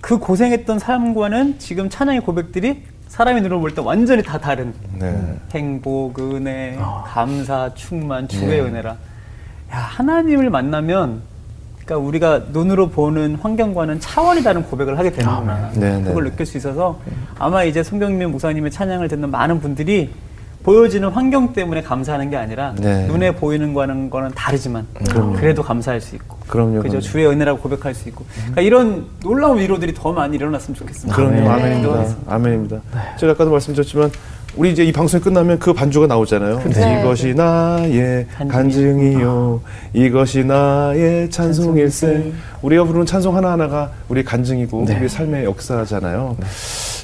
[0.01, 5.15] 그 고생했던 삶과는 지금 찬양의 고백들이 사람의 눈으로 볼 때 완전히 다 다른 네.
[5.53, 8.61] 행복, 은혜, 감사, 충만, 주의 예.
[8.61, 8.97] 은혜라.
[9.73, 11.23] 야, 하나님을 만나면
[11.85, 15.71] 그러니까 우리가 눈으로 보는 환경과는 차원이 다른 고백을 하게 되는구나.
[15.75, 16.05] 네, 네.
[16.05, 17.01] 그걸 느낄 수 있어서
[17.39, 20.11] 아마 이제 송경민 목사님의 찬양을 듣는 많은 분들이
[20.63, 23.07] 보여지는 환경 때문에 감사하는 게 아니라 네.
[23.07, 24.87] 눈에 보이는 거는 거는 다르지만
[25.37, 27.01] 그래도 감사할 수 있고 그럼요, 그죠 그럼요.
[27.01, 31.17] 주의 은혜라고 고백할 수 있고 그러니까 이런 놀라운 위로들이 더 많이 일어났으면 좋겠습니다.
[31.17, 31.49] 그럼요, 네.
[31.49, 32.17] 아멘입니다.
[32.27, 32.81] 아멘입니다.
[33.19, 34.11] 제가 아까도 말씀드렸지만
[34.57, 36.61] 우리 이제 이 방송이 끝나면 그 반주가 나오잖아요.
[36.69, 37.01] 네.
[37.01, 39.61] 이것이 나의 간증이요,
[39.93, 42.33] 이것이 나의 찬송일세.
[42.63, 46.37] 우리가 부르는 찬송 하나 하나가 우리의 간증이고 우리의 삶의 역사잖아요.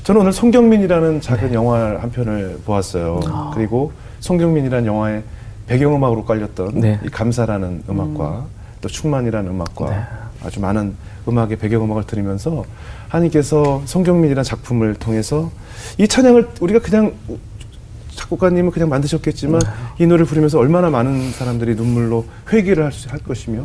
[0.02, 3.20] 저는 오늘 송경민이라는 작은 영화 한 편을 보았어요.
[3.54, 5.22] 그리고 송경민이라는 영화의
[5.68, 6.98] 배경음악으로 깔렸던 네.
[7.04, 8.44] 이 감사라는 음악과
[8.80, 10.08] 또 충만이라는 음악과
[10.44, 10.94] 아주 많은
[11.28, 12.64] 음악의 배경음악을 들으면서
[13.08, 15.50] 하나님께서 송경민이라는 작품을 통해서
[15.98, 17.12] 이 찬양을 우리가 그냥
[18.14, 19.60] 작곡가님은 그냥 만드셨겠지만
[19.98, 23.62] 이 노래를 부르면서 얼마나 많은 사람들이 눈물로 회개를 할, 수, 할 것이며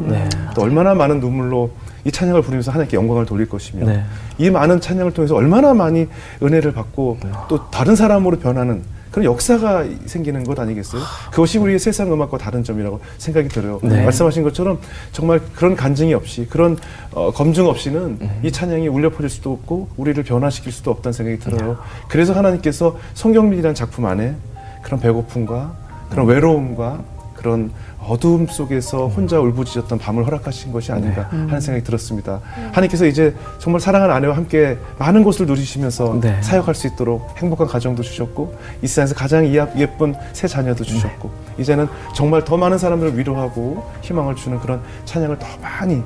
[0.53, 1.71] 또 얼마나 많은 눈물로
[2.03, 4.03] 이 찬양을 부르면서 하나님께 영광을 돌릴 것이며 네.
[4.37, 6.07] 이 많은 찬양을 통해서 얼마나 많이
[6.43, 11.01] 은혜를 받고 또 다른 사람으로 변하는 그런 역사가 생기는 것 아니겠어요?
[11.31, 13.79] 그것이 우리의 세상 음악과 다른 점이라고 생각이 들어요.
[13.83, 14.03] 네.
[14.03, 14.79] 말씀하신 것처럼
[15.11, 16.77] 정말 그런 간증이 없이 그런
[17.13, 21.77] 어, 검증 없이는 이 찬양이 울려 퍼질 수도 없고 우리를 변화시킬 수도 없다는 생각이 들어요.
[22.07, 24.35] 그래서 하나님께서 성경민이라는 작품 안에
[24.81, 25.75] 그런 배고픔과
[26.09, 27.03] 그런 외로움과
[27.35, 27.71] 그런
[28.03, 32.39] 어두움 속에서 혼자 울부짖었던 밤을 허락하신 것이 아닌가 하는 생각이 들었습니다.
[32.71, 36.41] 하나님께서 이제 정말 사랑하는 아내와 함께 많은 곳을 누리시면서 네.
[36.41, 41.29] 사역할 수 있도록 행복한 가정도 주셨고 이 세상에서 가장 이- 예쁜 새 자녀도 주셨고
[41.59, 46.01] 이제는 정말 더 많은 사람들을 위로하고 희망을 주는 그런 찬양을 더 많이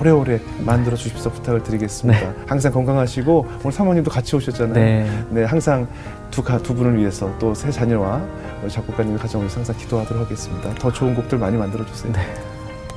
[0.00, 2.32] 오래오래 만들어 주십사 부탁을 드리겠습니다.
[2.46, 4.72] 항상 건강하시고 오늘 사모님도 같이 오셨잖아요.
[4.74, 5.10] 네.
[5.28, 5.86] 네, 항상
[6.30, 8.20] 두, 가, 두 분을 위해서 또 새 자녀와
[8.68, 10.74] 작곡가님의 가정을 위해서 항상 기도하도록 하겠습니다.
[10.74, 12.12] 더 좋은 곡들 많이 만들어 주세요.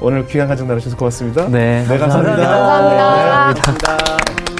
[0.01, 1.47] 오늘 귀한 가정 나누셔서 고맙습니다.
[1.47, 2.35] 네, 네, 감사합니다.
[2.35, 3.03] 감사합니다.
[3.03, 3.61] 감사합니다.
[3.61, 4.52] 감사합니다.